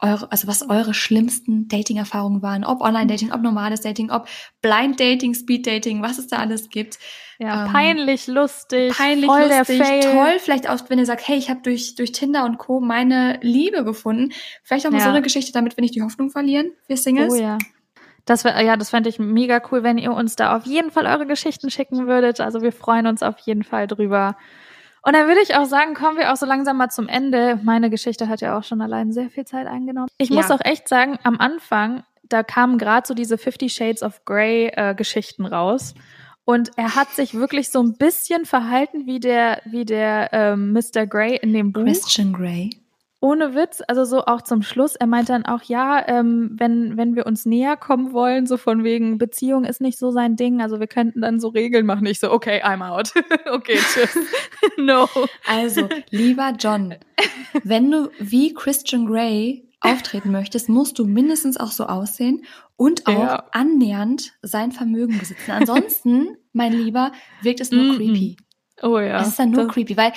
[0.00, 2.64] eure, also was eure schlimmsten Dating-Erfahrungen waren.
[2.64, 4.28] Ob Online-Dating, ob normales Dating, ob
[4.62, 6.98] Blind-Dating, Speed-Dating, was es da alles gibt.
[7.38, 10.00] Ja, Ähm, peinlich, lustig, Peinlich, voll lustig, der Fail.
[10.00, 10.38] toll.
[10.38, 12.80] Vielleicht auch, wenn ihr sagt, hey, ich habe durch, durch Tinder und Co.
[12.80, 14.32] meine Liebe gefunden.
[14.62, 15.04] Vielleicht auch mal Ja.
[15.04, 17.32] so eine Geschichte, damit wir nicht die Hoffnung verlieren, wir Singles.
[17.34, 17.58] Oh ja.
[18.24, 21.06] Das wär, ja, das fände ich mega cool, wenn ihr uns da auf jeden Fall
[21.06, 22.40] eure Geschichten schicken würdet.
[22.40, 24.36] Also wir freuen uns auf jeden Fall drüber.
[25.06, 27.60] Und dann würde ich auch sagen, kommen wir auch so langsam mal zum Ende.
[27.62, 30.08] Meine Geschichte hat ja auch schon allein sehr viel Zeit eingenommen.
[30.18, 30.36] Ich Ja.
[30.36, 34.66] muss auch echt sagen, am Anfang da kamen gerade so diese Fifty Shades of Grey
[34.74, 35.94] äh, Geschichten raus.
[36.44, 41.06] Und er hat sich wirklich so ein bisschen verhalten wie der, wie der ähm, Mr.
[41.06, 41.82] Grey in dem Buch.
[41.84, 42.70] Christian Grey.
[43.20, 44.94] Ohne Witz, also so auch zum Schluss.
[44.94, 48.84] Er meint dann auch, ja, ähm, wenn, wenn wir uns näher kommen wollen, so von
[48.84, 52.04] wegen Beziehung ist nicht so sein Ding, also wir könnten dann so Regeln machen.
[52.06, 53.12] Ich so, okay, I'm out.
[53.50, 54.16] okay, tschüss.
[54.76, 55.08] no.
[55.48, 56.94] Also, lieber John,
[57.64, 62.44] wenn du wie Christian Grey auftreten möchtest, musst du mindestens auch so aussehen
[62.76, 63.44] und auch Ja.
[63.52, 65.52] annähernd sein Vermögen besitzen.
[65.52, 67.12] Ansonsten, mein Lieber,
[67.42, 67.96] wirkt es nur Mhm.
[67.96, 68.36] creepy.
[68.82, 69.20] Oh ja.
[69.22, 70.12] Es ist dann nur Das- creepy, weil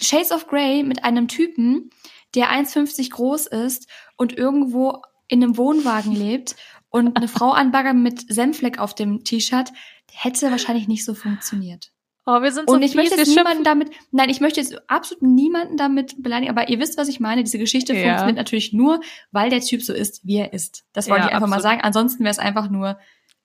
[0.00, 1.90] Shades of Grey mit einem Typen,
[2.34, 6.56] der 1,50 groß ist und irgendwo in einem Wohnwagen lebt
[6.88, 9.72] und eine Frau anbaggern mit Senfleck auf dem T-Shirt,
[10.12, 11.92] hätte wahrscheinlich nicht so funktioniert.
[12.28, 15.22] Oh, wir sind so Und ich möchte jetzt niemanden damit, nein, ich möchte jetzt absolut
[15.22, 17.44] niemanden damit beleidigen, aber ihr wisst, was ich meine.
[17.44, 18.02] Diese Geschichte Ja.
[18.02, 19.00] funktioniert natürlich nur,
[19.30, 20.84] weil der Typ so ist, wie er ist.
[20.92, 21.62] Das wollte Ja, ich einfach mal absolut.
[21.76, 21.80] sagen.
[21.82, 22.98] Ansonsten wäre es einfach nur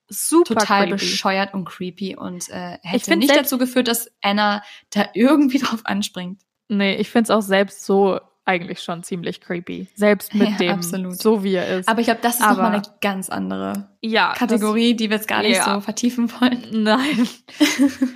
[0.10, 0.92] super total creepy.
[0.94, 6.42] bescheuert und creepy und äh, hätte nicht dazu geführt, dass Anna da irgendwie drauf anspringt.
[6.68, 9.88] Nee, ich find's auch selbst so eigentlich schon ziemlich creepy.
[9.96, 11.22] Selbst mit Ja, dem, absolut.
[11.22, 11.88] so wie er ist.
[11.90, 15.28] Aber ich glaube, das ist Aber- nochmal eine ganz andere ja, Kategorie, die wir jetzt
[15.28, 15.74] gar nicht ja.
[15.76, 16.62] so vertiefen wollen.
[16.86, 17.28] Das, nein.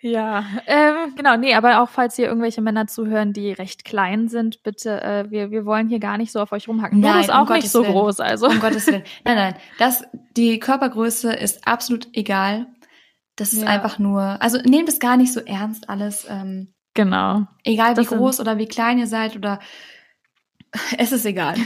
[0.00, 4.62] ja, ähm, genau, nee, aber auch falls hier irgendwelche Männer zuhören, die recht klein sind,
[4.62, 7.00] bitte, äh, wir, wir wollen hier gar nicht so auf euch rumhacken.
[7.00, 7.92] Nein, Nein, ist um auch nicht Gottes so Willen.
[7.92, 8.46] groß, also.
[8.48, 9.04] Um Gottes Willen.
[9.24, 9.54] Nein, nein.
[9.78, 10.04] Das,
[10.36, 12.66] die Körpergröße ist absolut egal.
[13.36, 13.68] Das ist Ja.
[13.68, 16.26] einfach nur, also nehmt es gar nicht so ernst alles.
[16.28, 17.46] Ähm, Genau.
[17.64, 19.60] egal wie groß oder wie klein ihr seid oder
[20.98, 21.56] es ist egal.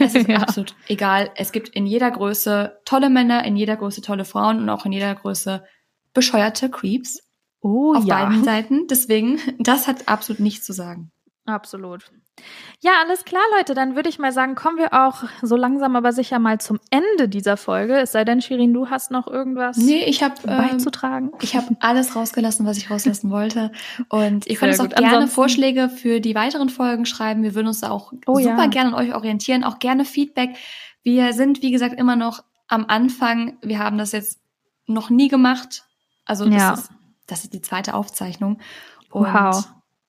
[0.00, 0.38] Es ist Ja.
[0.38, 1.30] absolut egal.
[1.36, 4.92] Es gibt in jeder Größe tolle Männer, in jeder Größe tolle Frauen und auch in
[4.92, 5.64] jeder Größe
[6.14, 7.22] bescheuerte Creeps
[7.60, 8.24] Oh auf ja.
[8.24, 8.86] beiden Seiten.
[8.88, 11.10] Deswegen, das hat absolut nichts zu sagen.
[11.46, 12.10] Absolut.
[12.80, 13.74] Ja, alles klar, Leute.
[13.74, 17.28] Dann würde ich mal sagen, kommen wir auch so langsam aber sicher mal zum Ende
[17.28, 17.96] dieser Folge.
[17.98, 21.32] Es sei denn, Shirin, du hast noch irgendwas Nee, ich habe ähm, beizutragen.
[21.40, 23.72] Ich habe alles rausgelassen, was ich rauslassen wollte.
[24.10, 27.42] Und ihr könnt uns auch gerne Ansonsten- Vorschläge für die weiteren Folgen schreiben.
[27.42, 28.66] Wir würden uns da auch Oh super ja.
[28.66, 29.64] gerne an euch orientieren.
[29.64, 30.50] Auch gerne Feedback.
[31.02, 33.56] Wir sind, wie gesagt, immer noch am Anfang.
[33.62, 34.40] Wir haben das jetzt
[34.86, 35.84] noch nie gemacht.
[36.26, 36.74] Also das, Ja.
[36.74, 36.90] ist,
[37.26, 38.58] das ist die zweite Aufzeichnung.
[39.10, 39.68] Und Wow.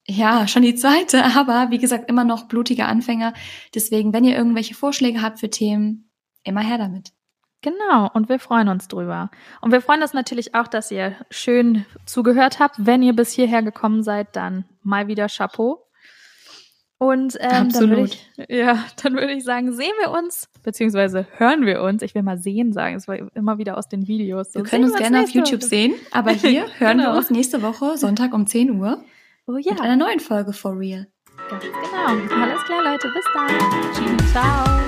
[0.09, 3.33] Ja, schon die zweite, aber wie gesagt, immer noch blutige Anfänger.
[3.75, 6.09] Deswegen, wenn ihr irgendwelche Vorschläge habt für Themen,
[6.43, 7.11] immer her damit.
[7.61, 9.29] Genau, und wir freuen uns drüber.
[9.61, 12.75] Und wir freuen uns natürlich auch, dass ihr schön zugehört habt.
[12.77, 15.83] Wenn ihr bis hierher gekommen seid, dann mal wieder Chapeau.
[16.99, 21.65] Und ähm, dann würde ich, ja, dann würde ich sagen, sehen wir uns, beziehungsweise hören
[21.65, 22.01] wir uns.
[22.01, 24.53] Ich will mal sehen sagen, es war immer wieder aus den Videos.
[24.53, 27.11] So, Wir können uns gerne auf YouTube sehen, aber hier hören Genau.
[27.11, 29.03] wir uns nächste Woche, Sonntag um 10 Uhr,
[29.49, 31.07] Oh mit ja, einer neuen Folge For Real.
[31.49, 32.41] ganz genau.
[32.43, 33.07] Alles klar, Leute.
[33.13, 34.19] Bis dann.
[34.27, 34.86] Ciao.